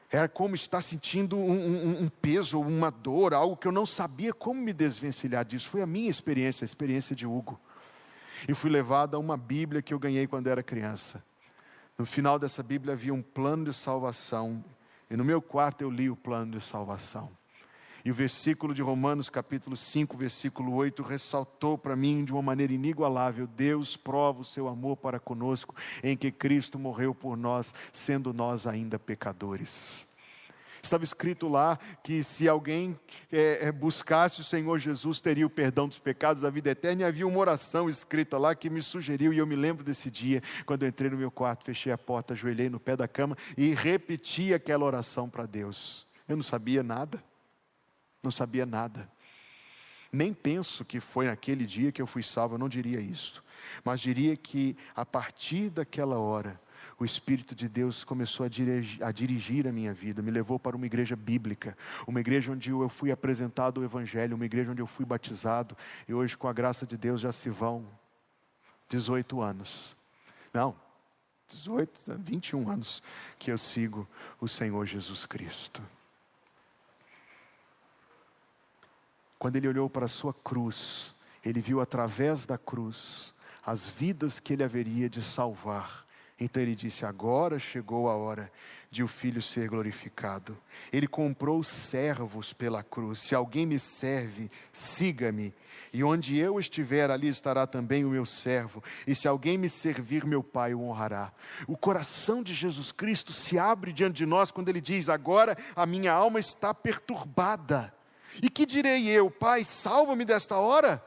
Era 0.08 0.28
como 0.28 0.54
estar 0.54 0.80
sentindo 0.82 1.36
um, 1.36 1.50
um, 1.50 2.02
um, 2.04 2.08
peso, 2.08 2.60
uma 2.60 2.90
dor, 2.90 3.34
algo 3.34 3.56
que 3.56 3.66
eu 3.66 3.72
não 3.72 3.84
sabia 3.84 4.32
como 4.32 4.60
me 4.60 4.72
desvencilhar 4.72 5.44
disso. 5.44 5.68
Foi 5.68 5.82
a 5.82 5.86
minha 5.86 6.08
experiência, 6.08 6.64
a 6.64 6.66
experiência 6.66 7.14
de 7.14 7.26
Hugo. 7.26 7.58
E 8.48 8.54
fui 8.54 8.70
levado 8.70 9.16
a 9.16 9.18
uma 9.18 9.36
Bíblia 9.36 9.82
que 9.82 9.94
eu 9.94 9.98
ganhei 9.98 10.26
quando 10.26 10.46
era 10.48 10.62
criança. 10.62 11.22
No 11.98 12.04
final 12.04 12.38
dessa 12.38 12.62
Bíblia 12.62 12.94
havia 12.94 13.14
um 13.14 13.22
plano 13.22 13.64
de 13.64 13.72
salvação. 13.72 14.64
E 15.10 15.16
no 15.16 15.24
meu 15.24 15.40
quarto 15.40 15.82
eu 15.82 15.90
li 15.90 16.10
o 16.10 16.16
plano 16.16 16.52
de 16.52 16.60
salvação. 16.60 17.30
E 18.04 18.10
o 18.10 18.14
versículo 18.14 18.72
de 18.72 18.82
Romanos, 18.82 19.28
capítulo 19.28 19.76
5, 19.76 20.16
versículo 20.16 20.72
8, 20.74 21.02
ressaltou 21.02 21.76
para 21.76 21.96
mim 21.96 22.24
de 22.24 22.32
uma 22.32 22.40
maneira 22.40 22.72
inigualável: 22.72 23.48
Deus 23.48 23.96
prova 23.96 24.42
o 24.42 24.44
seu 24.44 24.68
amor 24.68 24.96
para 24.96 25.18
conosco, 25.18 25.74
em 26.04 26.16
que 26.16 26.30
Cristo 26.30 26.78
morreu 26.78 27.12
por 27.12 27.36
nós, 27.36 27.74
sendo 27.92 28.32
nós 28.32 28.64
ainda 28.64 28.96
pecadores. 28.96 30.05
Estava 30.86 31.04
escrito 31.04 31.48
lá 31.48 31.78
que 32.02 32.22
se 32.22 32.48
alguém 32.48 32.98
é, 33.30 33.66
é, 33.66 33.72
buscasse 33.72 34.40
o 34.40 34.44
Senhor 34.44 34.78
Jesus, 34.78 35.20
teria 35.20 35.46
o 35.46 35.50
perdão 35.50 35.88
dos 35.88 35.98
pecados, 35.98 36.44
a 36.44 36.50
vida 36.50 36.70
eterna. 36.70 37.02
E 37.02 37.04
havia 37.04 37.26
uma 37.26 37.38
oração 37.38 37.88
escrita 37.88 38.38
lá 38.38 38.54
que 38.54 38.70
me 38.70 38.80
sugeriu, 38.80 39.32
e 39.32 39.38
eu 39.38 39.46
me 39.46 39.56
lembro 39.56 39.84
desse 39.84 40.10
dia, 40.10 40.42
quando 40.64 40.84
eu 40.84 40.88
entrei 40.88 41.10
no 41.10 41.16
meu 41.16 41.30
quarto, 41.30 41.64
fechei 41.64 41.92
a 41.92 41.98
porta, 41.98 42.34
ajoelhei 42.34 42.70
no 42.70 42.78
pé 42.78 42.96
da 42.96 43.08
cama 43.08 43.36
e 43.56 43.74
repeti 43.74 44.54
aquela 44.54 44.84
oração 44.84 45.28
para 45.28 45.44
Deus. 45.44 46.06
Eu 46.28 46.36
não 46.36 46.42
sabia 46.42 46.82
nada, 46.82 47.22
não 48.22 48.30
sabia 48.30 48.64
nada. 48.64 49.10
Nem 50.12 50.32
penso 50.32 50.84
que 50.84 51.00
foi 51.00 51.26
naquele 51.26 51.66
dia 51.66 51.92
que 51.92 52.00
eu 52.00 52.06
fui 52.06 52.22
salvo, 52.22 52.54
eu 52.54 52.58
não 52.58 52.68
diria 52.68 53.00
isso. 53.00 53.42
Mas 53.84 54.00
diria 54.00 54.36
que 54.36 54.76
a 54.94 55.04
partir 55.04 55.68
daquela 55.68 56.18
hora, 56.18 56.60
o 56.98 57.04
Espírito 57.04 57.54
de 57.54 57.68
Deus 57.68 58.04
começou 58.04 58.46
a 58.46 58.48
dirigir, 58.48 59.04
a 59.04 59.12
dirigir, 59.12 59.68
a 59.68 59.72
minha 59.72 59.92
vida, 59.92 60.22
me 60.22 60.30
levou 60.30 60.58
para 60.58 60.74
uma 60.74 60.86
igreja 60.86 61.14
bíblica, 61.14 61.76
uma 62.06 62.20
igreja 62.20 62.52
onde 62.52 62.70
eu 62.70 62.88
fui 62.88 63.10
apresentado 63.10 63.80
o 63.80 63.84
Evangelho, 63.84 64.34
uma 64.34 64.46
igreja 64.46 64.70
onde 64.70 64.80
eu 64.80 64.86
fui 64.86 65.04
batizado, 65.04 65.76
e 66.08 66.14
hoje, 66.14 66.36
com 66.38 66.48
a 66.48 66.54
graça 66.54 66.86
de 66.86 66.96
Deus, 66.96 67.20
já 67.20 67.32
se 67.32 67.50
vão 67.50 67.86
18 68.88 69.42
anos. 69.42 69.94
Não, 70.54 70.74
18, 71.48 72.18
21 72.18 72.70
anos 72.70 73.02
que 73.38 73.52
eu 73.52 73.58
sigo 73.58 74.08
o 74.40 74.48
Senhor 74.48 74.86
Jesus 74.86 75.26
Cristo. 75.26 75.82
Quando 79.38 79.56
ele 79.56 79.68
olhou 79.68 79.90
para 79.90 80.06
a 80.06 80.08
sua 80.08 80.32
cruz, 80.32 81.14
ele 81.44 81.60
viu 81.60 81.82
através 81.82 82.46
da 82.46 82.56
cruz 82.56 83.34
as 83.64 83.86
vidas 83.86 84.40
que 84.40 84.54
ele 84.54 84.64
haveria 84.64 85.10
de 85.10 85.20
salvar 85.20 86.05
então 86.38 86.62
ele 86.62 86.74
disse: 86.74 87.06
Agora 87.06 87.58
chegou 87.58 88.08
a 88.08 88.14
hora 88.14 88.50
de 88.90 89.02
o 89.02 89.08
filho 89.08 89.42
ser 89.42 89.68
glorificado. 89.68 90.56
Ele 90.92 91.06
comprou 91.06 91.62
servos 91.62 92.52
pela 92.52 92.82
cruz. 92.82 93.20
Se 93.20 93.34
alguém 93.34 93.66
me 93.66 93.78
serve, 93.78 94.50
siga-me. 94.72 95.54
E 95.92 96.04
onde 96.04 96.38
eu 96.38 96.60
estiver, 96.60 97.10
ali 97.10 97.28
estará 97.28 97.66
também 97.66 98.04
o 98.04 98.10
meu 98.10 98.26
servo. 98.26 98.82
E 99.06 99.14
se 99.14 99.26
alguém 99.26 99.56
me 99.56 99.68
servir, 99.68 100.24
meu 100.26 100.42
Pai 100.42 100.74
o 100.74 100.82
honrará. 100.82 101.32
O 101.66 101.76
coração 101.76 102.42
de 102.42 102.54
Jesus 102.54 102.92
Cristo 102.92 103.32
se 103.32 103.58
abre 103.58 103.92
diante 103.92 104.16
de 104.16 104.26
nós 104.26 104.50
quando 104.50 104.68
ele 104.68 104.80
diz: 104.80 105.08
Agora 105.08 105.56
a 105.74 105.86
minha 105.86 106.12
alma 106.12 106.38
está 106.38 106.74
perturbada. 106.74 107.94
E 108.42 108.50
que 108.50 108.66
direi 108.66 109.08
eu, 109.08 109.30
Pai, 109.30 109.64
salva-me 109.64 110.24
desta 110.24 110.56
hora? 110.56 111.02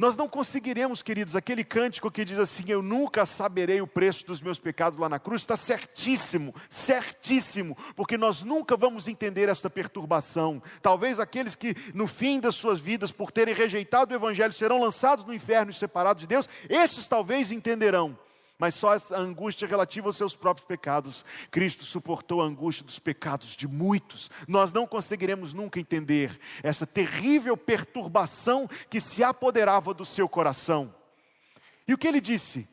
Nós 0.00 0.16
não 0.16 0.26
conseguiremos, 0.26 1.02
queridos, 1.02 1.36
aquele 1.36 1.62
cântico 1.62 2.10
que 2.10 2.24
diz 2.24 2.38
assim: 2.38 2.64
Eu 2.68 2.80
nunca 2.80 3.26
saberei 3.26 3.82
o 3.82 3.86
preço 3.86 4.24
dos 4.24 4.40
meus 4.40 4.58
pecados 4.58 4.98
lá 4.98 5.10
na 5.10 5.18
cruz, 5.18 5.42
está 5.42 5.58
certíssimo, 5.58 6.54
certíssimo, 6.70 7.76
porque 7.94 8.16
nós 8.16 8.42
nunca 8.42 8.78
vamos 8.78 9.06
entender 9.06 9.50
esta 9.50 9.68
perturbação. 9.68 10.62
Talvez 10.80 11.20
aqueles 11.20 11.54
que, 11.54 11.74
no 11.92 12.06
fim 12.06 12.40
das 12.40 12.54
suas 12.54 12.80
vidas, 12.80 13.12
por 13.12 13.30
terem 13.30 13.54
rejeitado 13.54 14.14
o 14.14 14.16
Evangelho, 14.16 14.54
serão 14.54 14.80
lançados 14.80 15.26
no 15.26 15.34
inferno 15.34 15.70
e 15.70 15.74
separados 15.74 16.22
de 16.22 16.26
Deus, 16.26 16.48
esses 16.70 17.06
talvez 17.06 17.50
entenderão 17.50 18.16
mas 18.60 18.74
só 18.74 18.92
a 18.92 19.18
angústia 19.18 19.66
relativa 19.66 20.06
aos 20.06 20.16
seus 20.16 20.36
próprios 20.36 20.68
pecados. 20.68 21.24
Cristo 21.50 21.86
suportou 21.86 22.42
a 22.42 22.44
angústia 22.44 22.84
dos 22.84 22.98
pecados 22.98 23.56
de 23.56 23.66
muitos. 23.66 24.30
Nós 24.46 24.70
não 24.70 24.86
conseguiremos 24.86 25.54
nunca 25.54 25.80
entender 25.80 26.38
essa 26.62 26.86
terrível 26.86 27.56
perturbação 27.56 28.68
que 28.90 29.00
se 29.00 29.24
apoderava 29.24 29.94
do 29.94 30.04
seu 30.04 30.28
coração. 30.28 30.94
E 31.88 31.94
o 31.94 31.98
que 31.98 32.06
ele 32.06 32.20
disse? 32.20 32.68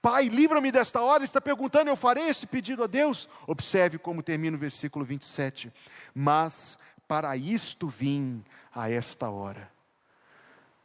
Pai, 0.00 0.28
livra-me 0.28 0.70
desta 0.70 1.00
hora. 1.00 1.18
Ele 1.18 1.24
está 1.24 1.40
perguntando: 1.40 1.90
eu 1.90 1.96
farei 1.96 2.28
esse 2.28 2.46
pedido 2.46 2.84
a 2.84 2.86
Deus? 2.86 3.28
Observe 3.44 3.98
como 3.98 4.22
termina 4.22 4.56
o 4.56 4.60
versículo 4.60 5.04
27. 5.04 5.72
Mas 6.14 6.78
para 7.08 7.36
isto 7.36 7.88
vim 7.88 8.44
a 8.72 8.88
esta 8.88 9.28
hora. 9.28 9.68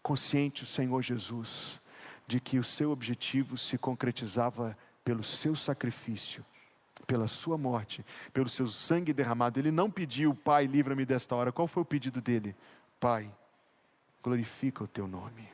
Consciente 0.02 0.64
o 0.64 0.68
Senhor 0.68 1.04
Jesus 1.04 1.80
de 2.28 2.42
que 2.42 2.60
o 2.60 2.64
seu 2.64 2.92
objetivo 2.92 3.58
se 3.58 3.78
concretizava 3.78 4.78
pelo 5.04 5.24
seu 5.24 5.56
sacrifício, 5.56 6.46
pela 7.08 7.28
sua 7.28 7.58
morte, 7.58 8.06
pelo 8.34 8.50
seu 8.50 8.68
sangue 8.68 9.14
derramado. 9.14 9.58
Ele 9.58 9.72
não 9.72 9.90
pediu, 9.90 10.36
Pai, 10.36 10.68
livra-me 10.68 11.06
desta 11.06 11.34
hora. 11.34 11.54
Qual 11.54 11.68
foi 11.68 11.82
o 11.82 11.86
pedido 11.86 12.20
dele? 12.20 12.54
Pai, 13.00 13.34
glorifica 14.22 14.84
o 14.84 14.88
teu 14.88 15.08
nome. 15.08 15.48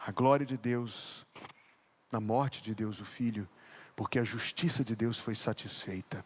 A 0.00 0.10
glória 0.10 0.44
de 0.44 0.56
Deus, 0.56 1.24
na 2.10 2.18
morte 2.18 2.60
de 2.60 2.74
Deus, 2.74 3.00
o 3.00 3.04
Filho, 3.04 3.48
porque 3.94 4.18
a 4.18 4.24
justiça 4.24 4.82
de 4.82 4.96
Deus 4.96 5.16
foi 5.16 5.36
satisfeita. 5.36 6.24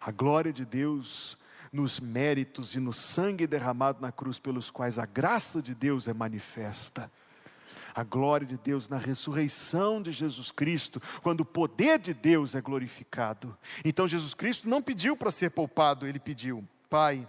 A 0.00 0.10
glória 0.10 0.52
de 0.52 0.64
Deus 0.64 1.38
nos 1.74 1.98
méritos 1.98 2.76
e 2.76 2.78
no 2.78 2.92
sangue 2.92 3.48
derramado 3.48 4.00
na 4.00 4.12
cruz, 4.12 4.38
pelos 4.38 4.70
quais 4.70 4.96
a 4.96 5.04
graça 5.04 5.60
de 5.60 5.74
Deus 5.74 6.06
é 6.06 6.14
manifesta. 6.14 7.10
A 7.92 8.04
glória 8.04 8.46
de 8.46 8.56
Deus 8.56 8.88
na 8.88 8.96
ressurreição 8.96 10.00
de 10.00 10.12
Jesus 10.12 10.52
Cristo, 10.52 11.02
quando 11.20 11.40
o 11.40 11.44
poder 11.44 11.98
de 11.98 12.14
Deus 12.14 12.54
é 12.54 12.60
glorificado. 12.60 13.56
Então 13.84 14.06
Jesus 14.06 14.34
Cristo 14.34 14.68
não 14.68 14.80
pediu 14.80 15.16
para 15.16 15.32
ser 15.32 15.50
poupado, 15.50 16.06
ele 16.06 16.20
pediu: 16.20 16.64
Pai, 16.88 17.28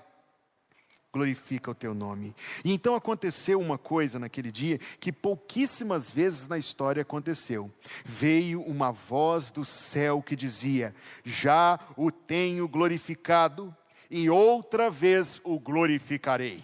glorifica 1.12 1.72
o 1.72 1.76
teu 1.76 1.96
nome. 1.96 2.36
E 2.64 2.72
então 2.72 2.94
aconteceu 2.94 3.60
uma 3.60 3.80
coisa 3.80 4.20
naquele 4.20 4.52
dia 4.52 4.80
que 5.00 5.12
pouquíssimas 5.12 6.12
vezes 6.12 6.48
na 6.48 6.58
história 6.58 7.02
aconteceu. 7.02 7.72
Veio 8.04 8.62
uma 8.62 8.92
voz 8.92 9.52
do 9.52 9.66
céu 9.66 10.22
que 10.22 10.36
dizia: 10.36 10.94
Já 11.24 11.80
o 11.98 12.12
tenho 12.12 12.68
glorificado 12.68 13.76
e 14.10 14.30
outra 14.30 14.90
vez 14.90 15.42
o 15.44 15.60
glorificarei. 15.60 16.64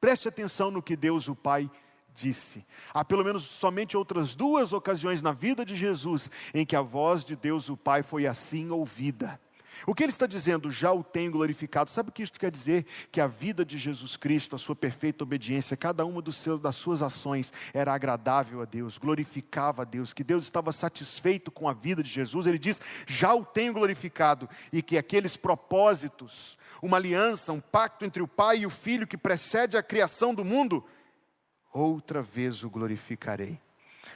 Preste 0.00 0.28
atenção 0.28 0.70
no 0.70 0.82
que 0.82 0.96
Deus 0.96 1.28
o 1.28 1.34
Pai 1.34 1.70
disse. 2.14 2.64
Há 2.92 3.04
pelo 3.04 3.24
menos 3.24 3.44
somente 3.44 3.96
outras 3.96 4.34
duas 4.34 4.72
ocasiões 4.72 5.20
na 5.20 5.32
vida 5.32 5.64
de 5.64 5.74
Jesus 5.74 6.30
em 6.54 6.64
que 6.64 6.76
a 6.76 6.82
voz 6.82 7.24
de 7.24 7.36
Deus 7.36 7.68
o 7.68 7.76
Pai 7.76 8.02
foi 8.02 8.26
assim 8.26 8.70
ouvida. 8.70 9.38
O 9.84 9.94
que 9.94 10.02
ele 10.02 10.10
está 10.10 10.26
dizendo? 10.26 10.70
Já 10.70 10.92
o 10.92 11.04
tenho 11.04 11.32
glorificado. 11.32 11.90
Sabe 11.90 12.08
o 12.08 12.12
que 12.12 12.22
isso 12.22 12.32
quer 12.32 12.50
dizer? 12.50 12.86
Que 13.10 13.20
a 13.20 13.26
vida 13.26 13.64
de 13.64 13.76
Jesus 13.76 14.16
Cristo, 14.16 14.56
a 14.56 14.58
sua 14.58 14.74
perfeita 14.74 15.24
obediência, 15.24 15.76
cada 15.76 16.04
uma 16.06 16.22
seus, 16.32 16.60
das 16.60 16.76
suas 16.76 17.02
ações 17.02 17.52
era 17.74 17.92
agradável 17.92 18.62
a 18.62 18.64
Deus, 18.64 18.96
glorificava 18.96 19.82
a 19.82 19.84
Deus, 19.84 20.12
que 20.12 20.24
Deus 20.24 20.44
estava 20.44 20.72
satisfeito 20.72 21.50
com 21.50 21.68
a 21.68 21.74
vida 21.74 22.02
de 22.02 22.08
Jesus. 22.08 22.46
Ele 22.46 22.58
diz: 22.58 22.80
Já 23.06 23.34
o 23.34 23.44
tenho 23.44 23.74
glorificado, 23.74 24.48
e 24.72 24.82
que 24.82 24.96
aqueles 24.96 25.36
propósitos, 25.36 26.56
uma 26.86 26.96
aliança, 26.96 27.52
um 27.52 27.60
pacto 27.60 28.04
entre 28.04 28.22
o 28.22 28.28
Pai 28.28 28.58
e 28.58 28.66
o 28.66 28.70
Filho 28.70 29.06
que 29.06 29.16
precede 29.16 29.76
a 29.76 29.82
criação 29.82 30.34
do 30.34 30.44
mundo, 30.44 30.84
outra 31.72 32.22
vez 32.22 32.62
o 32.62 32.70
glorificarei. 32.70 33.60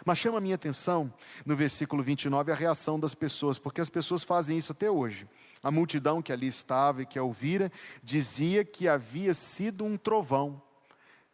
Mas 0.05 0.19
chama 0.19 0.39
a 0.39 0.41
minha 0.41 0.55
atenção 0.55 1.13
no 1.45 1.57
versículo 1.57 2.03
29 2.03 2.53
a 2.53 2.55
reação 2.55 2.99
das 2.99 3.15
pessoas, 3.15 3.59
porque 3.59 3.81
as 3.81 3.91
pessoas 3.91 4.23
fazem 4.23 4.57
isso 4.57 4.73
até 4.73 4.91
hoje. 4.91 5.29
A 5.63 5.71
multidão 5.71 6.23
que 6.23 6.33
ali 6.33 6.47
estava 6.47 7.03
e 7.03 7.07
que 7.07 7.19
a 7.19 7.23
ouvira 7.23 7.71
dizia 8.03 8.65
que 8.65 8.89
havia 8.89 9.35
sido 9.35 9.85
um 9.85 9.97
trovão. 9.97 10.63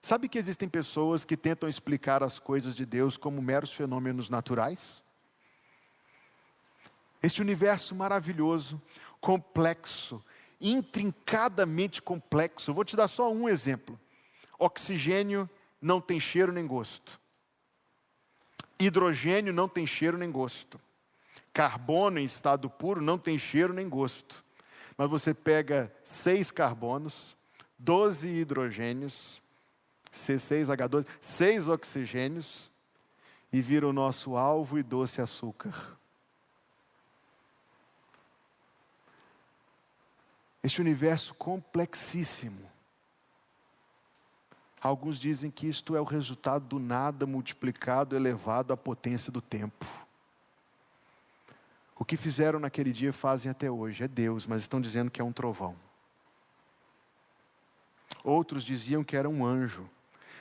Sabe 0.03 0.29
que 0.29 0.39
existem 0.39 0.69
pessoas 0.69 1.25
que 1.25 1.37
tentam 1.37 1.69
explicar 1.69 2.23
as 2.23 2.39
coisas 2.39 2.75
de 2.75 2.85
Deus 2.85 3.17
como 3.17 3.43
meros 3.43 3.73
fenômenos 3.73 4.29
naturais? 4.31 5.03
Este 7.23 7.41
universo 7.41 7.95
maravilhoso, 7.95 8.81
complexo, 9.21 10.23
intrincadamente 10.61 12.01
complexo. 12.01 12.73
vou 12.73 12.85
te 12.85 12.97
dar 12.97 13.09
só 13.09 13.33
um 13.33 13.49
exemplo. 13.49 13.99
Oxigênio 14.59 15.49
não 15.81 16.01
tem 16.01 16.19
cheiro 16.19 16.53
nem 16.53 16.67
gosto. 16.67 17.21
Hidrogênio 18.79 19.53
não 19.53 19.69
tem 19.69 19.87
cheiro 19.87 20.19
nem 20.19 20.31
gosto. 20.31 20.81
Carbono 21.53 22.19
em 22.19 22.25
estado 22.25 22.69
puro 22.69 23.01
não 23.01 23.19
tem 23.19 23.39
cheiro 23.39 23.73
nem 23.73 23.89
gosto. 23.89 24.45
Mas 24.97 25.11
você 25.11 25.35
pega 25.35 25.93
seis 26.05 26.51
carbonos, 26.51 27.37
12 27.79 28.29
hidrogênios, 28.29 29.43
C6H12, 30.13 31.07
seis 31.21 31.69
oxigênios 31.69 32.73
e 33.53 33.61
vira 33.61 33.87
o 33.87 33.93
nosso 33.93 34.37
alvo 34.37 34.79
e 34.79 34.83
doce 34.83 35.21
açúcar. 35.21 35.99
Este 40.67 40.81
universo 40.81 41.33
complexíssimo. 41.35 42.69
Alguns 44.83 45.17
dizem 45.17 45.49
que 45.49 45.69
isto 45.69 45.95
é 45.95 46.01
o 46.01 46.05
resultado 46.05 46.67
do 46.67 46.81
nada 46.81 47.25
multiplicado, 47.25 48.17
elevado 48.17 48.73
à 48.73 48.77
potência 48.77 49.31
do 49.31 49.41
tempo. 49.41 49.87
O 51.97 52.05
que 52.05 52.17
fizeram 52.17 52.59
naquele 52.59 52.93
dia 52.93 53.13
fazem 53.13 53.49
até 53.49 53.71
hoje, 53.71 54.03
é 54.03 54.09
Deus, 54.09 54.45
mas 54.45 54.63
estão 54.63 54.81
dizendo 54.81 55.09
que 55.09 55.21
é 55.21 55.25
um 55.25 55.31
trovão. 55.31 55.77
Outros 58.25 58.65
diziam 58.65 59.05
que 59.05 59.17
era 59.17 59.29
um 59.29 59.47
anjo. 59.47 59.89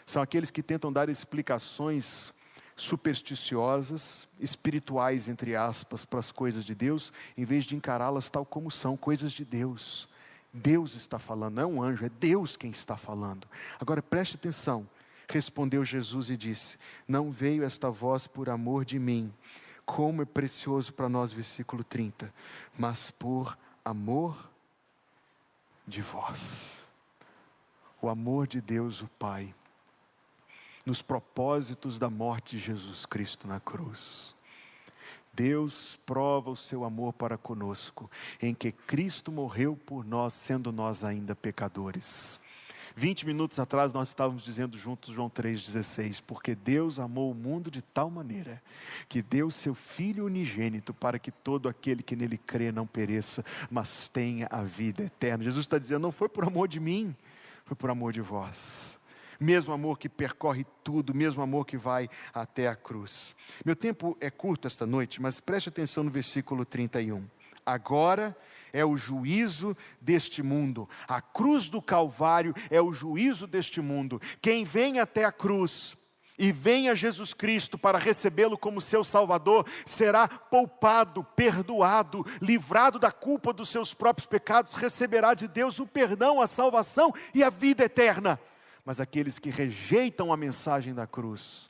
São 0.08 0.24
aqueles 0.24 0.50
que 0.50 0.64
tentam 0.64 0.92
dar 0.92 1.08
explicações 1.08 2.34
supersticiosas, 2.76 4.28
espirituais, 4.40 5.28
entre 5.28 5.56
aspas, 5.56 6.04
para 6.04 6.18
as 6.18 6.32
coisas 6.32 6.66
de 6.66 6.74
Deus, 6.74 7.14
em 7.38 7.46
vez 7.46 7.64
de 7.64 7.76
encará-las 7.76 8.28
tal 8.28 8.44
como 8.44 8.72
são, 8.72 8.98
coisas 8.98 9.32
de 9.32 9.46
Deus. 9.46 10.10
Deus 10.56 10.96
está 10.96 11.20
falando, 11.20 11.56
não 11.56 11.64
é 11.64 11.66
um 11.66 11.84
anjo, 11.84 12.06
é 12.06 12.10
Deus 12.10 12.56
quem 12.56 12.72
está 12.72 12.96
falando. 12.96 13.46
Agora 13.78 14.02
preste 14.02 14.36
atenção. 14.36 14.88
Respondeu 15.28 15.84
Jesus 15.84 16.30
e 16.30 16.38
disse: 16.38 16.78
Não 17.08 17.30
veio 17.30 17.64
esta 17.64 17.90
voz 17.90 18.26
por 18.26 18.50
amor 18.50 18.86
de 18.86 18.98
mim, 18.98 19.34
como 19.86 20.22
é 20.22 20.26
precioso 20.26 20.94
para 20.94 21.10
nós, 21.10 21.34
versículo 21.34 21.84
30, 21.84 22.34
mas 22.78 23.12
por 23.12 23.58
amor 23.84 24.50
de 25.86 26.02
vós. 26.02 26.40
O 28.02 28.08
amor 28.08 28.48
de 28.48 28.62
Deus, 28.62 29.02
o 29.02 29.08
Pai, 29.20 29.54
nos 30.86 31.02
propósitos 31.02 32.00
da 32.00 32.10
morte 32.10 32.56
de 32.56 32.64
Jesus 32.64 33.06
Cristo 33.06 33.48
na 33.48 33.60
cruz. 33.60 34.36
Deus 35.36 36.00
prova 36.06 36.52
o 36.52 36.56
seu 36.56 36.84
amor 36.84 37.14
para 37.14 37.38
conosco, 37.38 38.10
em 38.42 38.54
que 38.54 38.72
Cristo 38.72 39.32
morreu 39.32 39.76
por 39.76 40.06
nós, 40.06 40.34
sendo 40.34 40.72
nós 40.72 41.04
ainda 41.04 41.36
pecadores. 41.36 42.40
20 42.96 43.26
minutos 43.26 43.60
atrás 43.60 43.92
nós 43.92 44.08
estávamos 44.08 44.46
dizendo 44.46 44.78
juntos 44.78 45.14
João 45.14 45.30
3,16, 45.30 46.24
porque 46.26 46.56
Deus 46.56 46.98
amou 46.98 47.30
o 47.30 47.36
mundo 47.36 47.70
de 47.70 47.82
tal 47.82 48.10
maneira 48.10 48.64
que 49.10 49.22
deu 49.22 49.52
seu 49.52 49.76
Filho 49.76 50.26
unigênito 50.26 50.94
para 50.94 51.20
que 51.20 51.30
todo 51.30 51.68
aquele 51.68 52.02
que 52.02 52.16
nele 52.16 52.38
crê 52.38 52.72
não 52.72 52.88
pereça, 52.88 53.44
mas 53.70 54.08
tenha 54.08 54.48
a 54.50 54.64
vida 54.64 55.04
eterna. 55.04 55.44
Jesus 55.44 55.66
está 55.66 55.78
dizendo: 55.78 56.04
não 56.04 56.12
foi 56.12 56.30
por 56.30 56.46
amor 56.46 56.70
de 56.70 56.80
mim, 56.80 57.14
foi 57.66 57.76
por 57.76 57.90
amor 57.90 58.14
de 58.14 58.22
vós. 58.22 58.98
Mesmo 59.40 59.74
amor 59.74 60.00
que 60.00 60.10
percorre 60.10 60.66
tudo, 60.84 61.14
mesmo 61.14 61.42
amor 61.42 61.66
que 61.66 61.78
vai 61.78 62.10
até 62.34 62.68
a 62.68 62.76
cruz. 62.76 63.36
Meu 63.66 63.76
tempo 63.76 64.18
é 64.20 64.30
curto 64.30 64.68
esta 64.68 64.86
noite, 64.86 65.22
mas 65.22 65.40
preste 65.40 65.70
atenção 65.70 66.04
no 66.04 66.12
versículo 66.12 66.66
31. 66.66 67.26
Agora 67.66 68.38
é 68.72 68.86
o 68.86 68.98
juízo 68.98 69.76
deste 70.00 70.44
mundo. 70.44 70.88
A 71.08 71.22
cruz 71.22 71.70
do 71.70 71.82
Calvário 71.82 72.54
é 72.70 72.82
o 72.82 72.92
juízo 72.92 73.48
deste 73.48 73.82
mundo. 73.82 74.22
Quem 74.42 74.64
vem 74.64 75.00
até 75.00 75.24
a 75.24 75.32
cruz 75.32 75.98
e 76.38 76.52
vem 76.52 76.90
a 76.90 76.96
Jesus 76.96 77.34
Cristo 77.34 77.78
para 77.78 77.98
recebê-lo 77.98 78.58
como 78.58 78.82
seu 78.82 79.04
Salvador, 79.04 79.66
será 79.86 80.28
poupado, 80.28 81.24
perdoado, 81.24 82.26
livrado 82.42 83.00
da 83.00 83.12
culpa 83.12 83.54
dos 83.54 83.70
seus 83.70 83.94
próprios 83.94 84.28
pecados, 84.28 84.74
receberá 84.74 85.34
de 85.34 85.48
Deus 85.48 85.80
o 85.80 85.88
perdão, 85.88 86.42
a 86.42 86.48
salvação 86.48 87.14
e 87.34 87.44
a 87.44 87.50
vida 87.50 87.86
eterna. 87.86 88.40
Mas 88.86 89.00
aqueles 89.00 89.40
que 89.40 89.50
rejeitam 89.50 90.32
a 90.32 90.38
mensagem 90.38 90.94
da 90.94 91.08
cruz, 91.08 91.70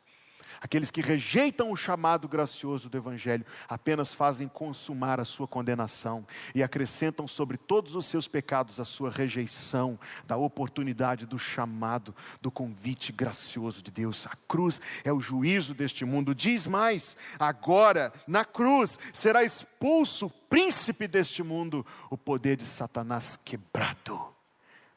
Aqueles 0.62 0.89
que 0.89 1.01
rejeitam 1.01 1.71
o 1.71 1.75
chamado 1.75 2.28
gracioso 2.28 2.89
do 2.89 2.97
Evangelho 2.97 3.45
apenas 3.67 4.13
fazem 4.13 4.47
consumar 4.47 5.19
a 5.19 5.25
sua 5.25 5.47
condenação 5.47 6.25
e 6.54 6.63
acrescentam 6.63 7.28
sobre 7.28 7.58
todos 7.58 7.95
os 7.95 8.06
seus 8.06 8.28
pecados 8.28 8.80
a 8.80 8.86
sua 8.86 9.10
rejeição 9.12 9.99
da 10.25 10.38
oportunidade 10.38 11.25
do 11.25 11.38
chamado, 11.38 12.15
do 12.41 12.49
convite 12.49 13.12
gracioso 13.12 13.82
de 13.82 13.91
Deus. 13.91 14.25
A 14.28 14.36
cruz 14.47 14.82
é 15.04 15.13
o 15.13 15.19
juízo 15.19 15.73
deste 15.73 16.04
mundo. 16.06 16.34
Diz 16.34 16.65
mais: 16.65 17.15
agora, 17.38 18.12
na 18.28 18.43
cruz, 18.43 18.97
será 19.13 19.43
expulso 19.43 20.28
o 20.28 20.32
príncipe 20.49 21.08
deste 21.08 21.43
mundo, 21.43 21.86
o 22.10 22.17
poder 22.17 22.58
de 22.58 22.65
Satanás 22.65 23.38
quebrado 23.43 24.34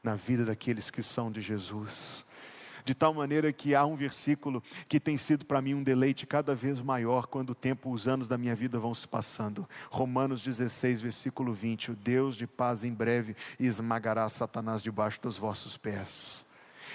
na 0.09 0.15
vida 0.15 0.43
daqueles 0.43 0.91
que 0.91 1.03
são 1.03 1.31
de 1.31 1.43
Jesus 1.43 2.27
de 2.89 2.95
tal 2.95 3.13
maneira 3.13 3.53
que 3.53 3.75
há 3.75 3.85
um 3.85 3.95
versículo 3.95 4.63
que 4.89 4.99
tem 4.99 5.19
sido 5.19 5.45
para 5.45 5.61
mim 5.61 5.75
um 5.75 5.83
deleite 5.83 6.27
cada 6.27 6.55
vez 6.55 6.81
maior 6.81 7.27
quando 7.27 7.51
o 7.51 7.55
tempo, 7.55 7.93
os 7.93 8.09
anos 8.09 8.27
da 8.27 8.39
minha 8.39 8.55
vida 8.55 8.79
vão 8.79 8.95
se 8.95 9.07
passando. 9.07 9.69
Romanos 9.91 10.43
16, 10.43 11.03
versículo 11.03 11.53
20: 11.53 11.91
O 11.91 11.95
Deus 11.95 12.35
de 12.35 12.47
paz 12.47 12.85
em 12.85 12.95
breve 12.95 13.37
esmagará 13.61 14.27
Satanás 14.31 14.83
debaixo 14.83 15.21
dos 15.21 15.37
vossos 15.37 15.77
pés. 15.77 16.47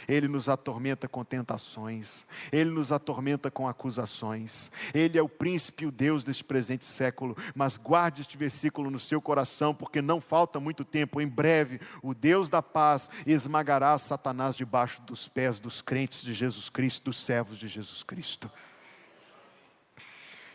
Ele 0.07 0.27
nos 0.27 0.49
atormenta 0.49 1.07
com 1.07 1.23
tentações, 1.23 2.25
Ele 2.51 2.69
nos 2.69 2.91
atormenta 2.91 3.49
com 3.49 3.67
acusações. 3.67 4.71
Ele 4.93 5.17
é 5.17 5.21
o 5.21 5.29
príncipe 5.29 5.83
e 5.83 5.87
o 5.87 5.91
Deus 5.91 6.23
deste 6.23 6.43
presente 6.43 6.85
século, 6.85 7.35
mas 7.55 7.77
guarde 7.77 8.21
este 8.21 8.37
versículo 8.37 8.89
no 8.89 8.99
seu 8.99 9.21
coração, 9.21 9.73
porque 9.73 10.01
não 10.01 10.19
falta 10.19 10.59
muito 10.59 10.83
tempo. 10.83 11.21
Em 11.21 11.27
breve, 11.27 11.79
o 12.01 12.13
Deus 12.13 12.49
da 12.49 12.61
paz 12.61 13.09
esmagará 13.25 13.97
Satanás 13.97 14.55
debaixo 14.55 15.01
dos 15.01 15.27
pés 15.27 15.59
dos 15.59 15.81
crentes 15.81 16.21
de 16.21 16.33
Jesus 16.33 16.69
Cristo, 16.69 17.05
dos 17.05 17.17
servos 17.17 17.57
de 17.57 17.67
Jesus 17.67 18.03
Cristo. 18.03 18.51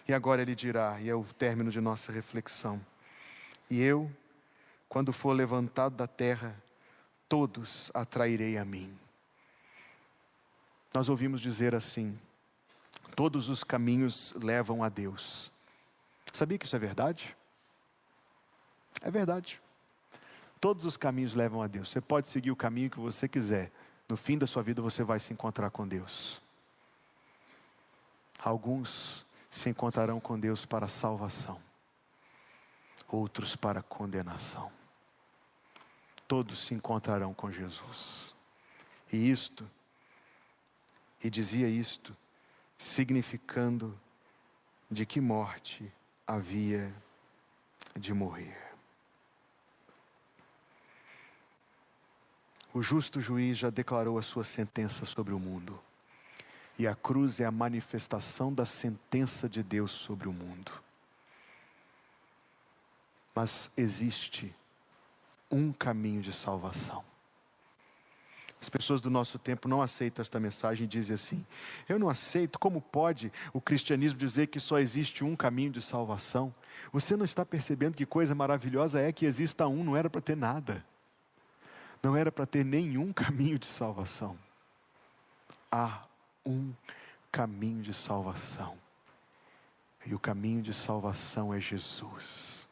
E 0.06 0.12
agora 0.12 0.40
ele 0.40 0.54
dirá, 0.54 0.98
e 1.00 1.10
é 1.10 1.14
o 1.14 1.22
término 1.22 1.70
de 1.70 1.80
nossa 1.80 2.10
reflexão: 2.10 2.80
E 3.70 3.82
eu, 3.82 4.10
quando 4.88 5.12
for 5.12 5.32
levantado 5.32 5.96
da 5.96 6.06
terra, 6.06 6.56
todos 7.28 7.90
atrairei 7.92 8.56
a 8.56 8.64
mim 8.64 8.98
nós 10.92 11.08
ouvimos 11.08 11.40
dizer 11.40 11.74
assim: 11.74 12.18
todos 13.14 13.48
os 13.48 13.62
caminhos 13.62 14.32
levam 14.34 14.82
a 14.82 14.88
Deus. 14.88 15.52
Sabia 16.32 16.58
que 16.58 16.66
isso 16.66 16.76
é 16.76 16.78
verdade? 16.78 17.36
É 19.02 19.10
verdade. 19.10 19.60
Todos 20.60 20.84
os 20.84 20.96
caminhos 20.96 21.34
levam 21.34 21.62
a 21.62 21.66
Deus. 21.66 21.88
Você 21.88 22.00
pode 22.00 22.28
seguir 22.28 22.50
o 22.50 22.56
caminho 22.56 22.90
que 22.90 22.98
você 22.98 23.28
quiser. 23.28 23.70
No 24.08 24.16
fim 24.16 24.38
da 24.38 24.46
sua 24.46 24.62
vida 24.62 24.82
você 24.82 25.02
vai 25.02 25.20
se 25.20 25.32
encontrar 25.32 25.70
com 25.70 25.86
Deus. 25.86 26.40
Alguns 28.42 29.26
se 29.50 29.68
encontrarão 29.68 30.20
com 30.20 30.38
Deus 30.38 30.64
para 30.64 30.88
salvação, 30.88 31.60
outros 33.08 33.56
para 33.56 33.82
condenação. 33.82 34.70
Todos 36.26 36.60
se 36.60 36.74
encontrarão 36.74 37.34
com 37.34 37.50
Jesus. 37.50 38.34
E 39.12 39.30
isto 39.30 39.68
e 41.22 41.28
dizia 41.28 41.68
isto, 41.68 42.16
significando 42.76 43.98
de 44.90 45.04
que 45.04 45.20
morte 45.20 45.92
havia 46.26 46.94
de 47.96 48.12
morrer. 48.14 48.68
O 52.72 52.82
justo 52.82 53.20
juiz 53.20 53.58
já 53.58 53.70
declarou 53.70 54.18
a 54.18 54.22
sua 54.22 54.44
sentença 54.44 55.04
sobre 55.04 55.32
o 55.34 55.38
mundo. 55.38 55.78
E 56.78 56.86
a 56.86 56.94
cruz 56.94 57.40
é 57.40 57.44
a 57.44 57.50
manifestação 57.50 58.54
da 58.54 58.64
sentença 58.64 59.48
de 59.48 59.64
Deus 59.64 59.90
sobre 59.90 60.28
o 60.28 60.32
mundo. 60.32 60.70
Mas 63.34 63.68
existe 63.76 64.54
um 65.50 65.72
caminho 65.72 66.22
de 66.22 66.32
salvação. 66.32 67.04
As 68.60 68.68
pessoas 68.68 69.00
do 69.00 69.08
nosso 69.08 69.38
tempo 69.38 69.68
não 69.68 69.80
aceitam 69.80 70.20
esta 70.20 70.40
mensagem 70.40 70.84
e 70.84 70.88
dizem 70.88 71.14
assim: 71.14 71.46
Eu 71.88 71.98
não 71.98 72.08
aceito, 72.08 72.58
como 72.58 72.80
pode 72.80 73.32
o 73.52 73.60
cristianismo 73.60 74.18
dizer 74.18 74.48
que 74.48 74.58
só 74.58 74.78
existe 74.78 75.22
um 75.22 75.36
caminho 75.36 75.70
de 75.70 75.80
salvação? 75.80 76.52
Você 76.92 77.16
não 77.16 77.24
está 77.24 77.44
percebendo 77.46 77.96
que 77.96 78.04
coisa 78.04 78.34
maravilhosa 78.34 79.00
é 79.00 79.12
que 79.12 79.24
exista 79.24 79.68
um, 79.68 79.84
não 79.84 79.96
era 79.96 80.10
para 80.10 80.20
ter 80.20 80.36
nada, 80.36 80.84
não 82.02 82.16
era 82.16 82.32
para 82.32 82.46
ter 82.46 82.64
nenhum 82.64 83.12
caminho 83.12 83.58
de 83.58 83.66
salvação. 83.66 84.36
Há 85.70 86.02
um 86.44 86.72
caminho 87.30 87.82
de 87.82 87.94
salvação, 87.94 88.76
e 90.04 90.14
o 90.14 90.18
caminho 90.18 90.62
de 90.62 90.74
salvação 90.74 91.54
é 91.54 91.60
Jesus. 91.60 92.66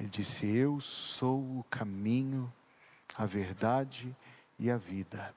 Ele 0.00 0.08
disse: 0.08 0.46
Eu 0.46 0.80
sou 0.80 1.38
o 1.38 1.64
caminho, 1.70 2.52
a 3.16 3.24
verdade 3.24 4.08
e 4.08 4.31
a 4.70 4.76
vida. 4.76 5.34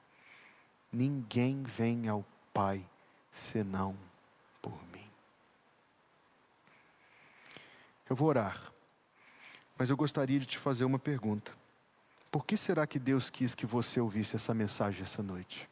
Ninguém 0.92 1.62
vem 1.62 2.08
ao 2.08 2.24
Pai 2.52 2.84
senão 3.32 3.96
por 4.62 4.82
mim. 4.88 5.10
Eu 8.08 8.16
vou 8.16 8.28
orar, 8.28 8.72
mas 9.76 9.90
eu 9.90 9.96
gostaria 9.96 10.38
de 10.40 10.46
te 10.46 10.58
fazer 10.58 10.84
uma 10.84 10.98
pergunta. 10.98 11.52
Por 12.30 12.44
que 12.44 12.56
será 12.56 12.86
que 12.86 12.98
Deus 12.98 13.30
quis 13.30 13.54
que 13.54 13.66
você 13.66 14.00
ouvisse 14.00 14.36
essa 14.36 14.54
mensagem 14.54 15.02
essa 15.02 15.22
noite? 15.22 15.68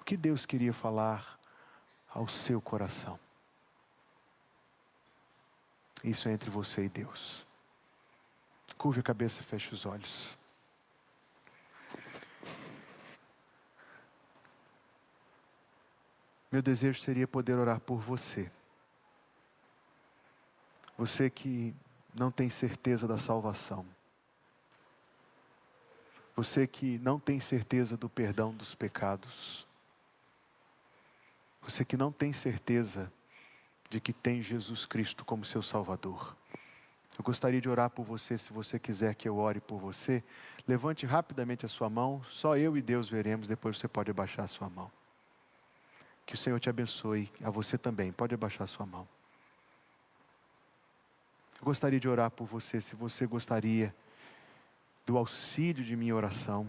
O 0.00 0.04
que 0.04 0.16
Deus 0.16 0.46
queria 0.46 0.72
falar 0.72 1.38
ao 2.08 2.28
seu 2.28 2.60
coração? 2.60 3.18
Isso 6.02 6.28
é 6.28 6.32
entre 6.32 6.50
você 6.50 6.84
e 6.84 6.88
Deus. 6.88 7.44
Curve 8.78 9.00
a 9.00 9.02
cabeça 9.02 9.40
e 9.40 9.44
feche 9.44 9.74
os 9.74 9.86
olhos. 9.86 10.36
Meu 16.56 16.62
desejo 16.62 16.98
seria 16.98 17.28
poder 17.28 17.58
orar 17.58 17.78
por 17.78 17.98
você. 17.98 18.50
Você 20.96 21.28
que 21.28 21.74
não 22.14 22.30
tem 22.30 22.48
certeza 22.48 23.06
da 23.06 23.18
salvação. 23.18 23.84
Você 26.34 26.66
que 26.66 26.98
não 27.00 27.20
tem 27.20 27.38
certeza 27.38 27.94
do 27.94 28.08
perdão 28.08 28.54
dos 28.54 28.74
pecados. 28.74 29.66
Você 31.60 31.84
que 31.84 31.94
não 31.94 32.10
tem 32.10 32.32
certeza 32.32 33.12
de 33.90 34.00
que 34.00 34.14
tem 34.14 34.40
Jesus 34.40 34.86
Cristo 34.86 35.26
como 35.26 35.44
seu 35.44 35.60
Salvador. 35.60 36.34
Eu 37.18 37.22
gostaria 37.22 37.60
de 37.60 37.68
orar 37.68 37.90
por 37.90 38.06
você, 38.06 38.38
se 38.38 38.50
você 38.50 38.78
quiser 38.78 39.14
que 39.14 39.28
eu 39.28 39.36
ore 39.36 39.60
por 39.60 39.78
você. 39.78 40.24
Levante 40.66 41.04
rapidamente 41.04 41.66
a 41.66 41.68
sua 41.68 41.90
mão, 41.90 42.24
só 42.30 42.56
eu 42.56 42.78
e 42.78 42.80
Deus 42.80 43.10
veremos, 43.10 43.46
depois 43.46 43.76
você 43.76 43.86
pode 43.86 44.10
abaixar 44.10 44.46
a 44.46 44.48
sua 44.48 44.70
mão. 44.70 44.90
Que 46.26 46.34
o 46.34 46.38
Senhor 46.38 46.58
te 46.58 46.68
abençoe, 46.68 47.30
a 47.42 47.48
você 47.48 47.78
também, 47.78 48.10
pode 48.10 48.34
abaixar 48.34 48.64
a 48.64 48.66
sua 48.66 48.84
mão. 48.84 49.06
Eu 51.60 51.64
gostaria 51.64 52.00
de 52.00 52.08
orar 52.08 52.30
por 52.32 52.46
você, 52.46 52.80
se 52.80 52.96
você 52.96 53.24
gostaria 53.26 53.94
do 55.06 55.16
auxílio 55.16 55.84
de 55.84 55.94
minha 55.94 56.14
oração, 56.14 56.68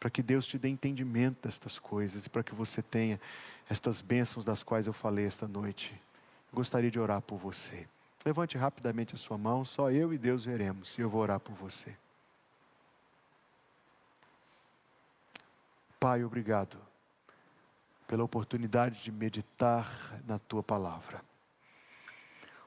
para 0.00 0.10
que 0.10 0.22
Deus 0.22 0.46
te 0.46 0.58
dê 0.58 0.68
entendimento 0.68 1.46
destas 1.46 1.78
coisas 1.78 2.24
e 2.26 2.30
para 2.30 2.42
que 2.42 2.54
você 2.54 2.82
tenha 2.82 3.20
estas 3.68 4.00
bênçãos 4.00 4.44
das 4.44 4.62
quais 4.62 4.86
eu 4.86 4.92
falei 4.92 5.26
esta 5.26 5.46
noite. 5.46 5.92
Eu 6.50 6.56
gostaria 6.56 6.90
de 6.90 6.98
orar 6.98 7.20
por 7.20 7.38
você. 7.38 7.86
Levante 8.24 8.56
rapidamente 8.56 9.14
a 9.14 9.18
sua 9.18 9.36
mão, 9.36 9.64
só 9.64 9.90
eu 9.90 10.12
e 10.14 10.18
Deus 10.18 10.44
veremos, 10.44 10.96
e 10.98 11.02
eu 11.02 11.10
vou 11.10 11.20
orar 11.20 11.38
por 11.38 11.54
você. 11.54 11.94
Pai, 16.00 16.24
obrigado 16.24 16.91
pela 18.12 18.24
oportunidade 18.24 19.02
de 19.02 19.10
meditar 19.10 20.20
na 20.28 20.38
tua 20.38 20.62
palavra. 20.62 21.24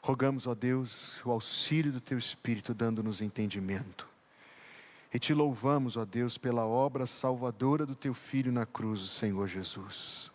Rogamos, 0.01 0.47
ó 0.47 0.55
Deus, 0.55 1.23
o 1.23 1.29
auxílio 1.29 1.91
do 1.91 2.01
teu 2.01 2.17
Espírito, 2.17 2.73
dando-nos 2.73 3.21
entendimento. 3.21 4.07
E 5.13 5.19
te 5.19 5.35
louvamos, 5.35 5.97
ó 5.97 6.03
Deus, 6.03 6.35
pela 6.35 6.65
obra 6.65 7.05
salvadora 7.05 7.85
do 7.85 7.93
teu 7.93 8.15
Filho 8.15 8.51
na 8.51 8.65
cruz, 8.65 9.07
Senhor 9.11 9.47
Jesus. 9.47 10.31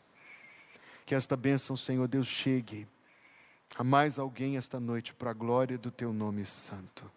Que 1.05 1.17
esta 1.17 1.37
bênção, 1.37 1.77
Senhor 1.77 2.07
Deus, 2.07 2.29
chegue 2.29 2.87
a 3.77 3.83
mais 3.83 4.17
alguém 4.17 4.57
esta 4.57 4.79
noite 4.79 5.13
para 5.13 5.33
a 5.33 5.35
glória 5.35 5.77
do 5.77 5.91
teu 5.91 6.13
nome 6.13 6.47
santo. 6.47 7.11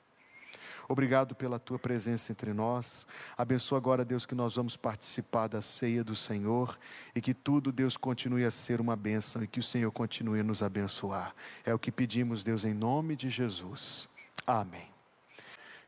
Obrigado 0.87 1.33
pela 1.33 1.57
tua 1.57 1.79
presença 1.79 2.31
entre 2.31 2.53
nós. 2.53 3.07
Abençoa 3.37 3.77
agora, 3.77 4.03
Deus, 4.03 4.25
que 4.25 4.35
nós 4.35 4.55
vamos 4.55 4.75
participar 4.75 5.47
da 5.47 5.61
ceia 5.61 6.03
do 6.03 6.15
Senhor 6.15 6.77
e 7.15 7.21
que 7.21 7.33
tudo, 7.33 7.71
Deus, 7.71 7.97
continue 7.97 8.45
a 8.45 8.51
ser 8.51 8.81
uma 8.81 8.95
bênção 8.95 9.43
e 9.43 9.47
que 9.47 9.59
o 9.59 9.63
Senhor 9.63 9.91
continue 9.91 10.41
a 10.41 10.43
nos 10.43 10.61
abençoar. 10.61 11.33
É 11.65 11.73
o 11.73 11.79
que 11.79 11.91
pedimos, 11.91 12.43
Deus, 12.43 12.65
em 12.65 12.73
nome 12.73 13.15
de 13.15 13.29
Jesus. 13.29 14.07
Amém. 14.45 14.87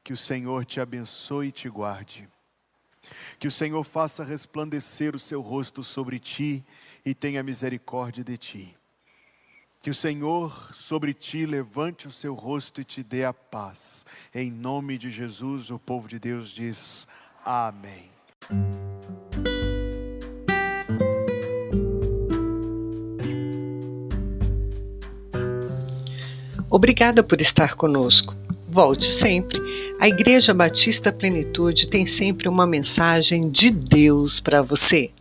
Que 0.04 0.14
o 0.14 0.18
Senhor 0.18 0.66
te 0.66 0.80
abençoe 0.80 1.48
e 1.48 1.52
te 1.52 1.68
guarde. 1.68 2.28
Que 3.40 3.48
o 3.48 3.52
Senhor 3.52 3.84
faça 3.84 4.24
resplandecer 4.24 5.16
o 5.16 5.20
seu 5.20 5.42
rosto 5.42 5.84
sobre 5.84 6.20
ti 6.20 6.64
e 7.06 7.14
tenha 7.14 7.44
misericórdia 7.44 8.24
de 8.24 8.38
ti. 8.38 8.78
Que 9.86 9.92
o 9.92 9.94
Senhor 9.94 10.72
sobre 10.74 11.14
ti 11.14 11.46
levante 11.46 12.08
o 12.08 12.12
seu 12.12 12.34
rosto 12.34 12.82
e 12.82 12.84
te 12.84 13.04
dê 13.04 13.24
a 13.24 13.32
paz. 13.32 14.04
Em 14.34 14.50
nome 14.50 14.98
de 14.98 15.12
Jesus, 15.12 15.70
o 15.70 15.78
povo 15.78 16.08
de 16.08 16.18
Deus 16.18 16.50
diz: 16.50 17.06
Amém. 17.46 18.10
Obrigada 26.68 27.22
por 27.22 27.40
estar 27.40 27.76
conosco. 27.76 28.36
Volte 28.68 29.06
sempre. 29.06 29.62
A 30.00 30.08
Igreja 30.08 30.52
Batista 30.52 31.14
Plenitude 31.14 31.88
tem 31.88 32.08
sempre 32.08 32.50
uma 32.50 32.66
mensagem 32.66 33.52
de 33.52 33.70
Deus 33.70 34.40
para 34.40 34.64
você. 34.64 35.12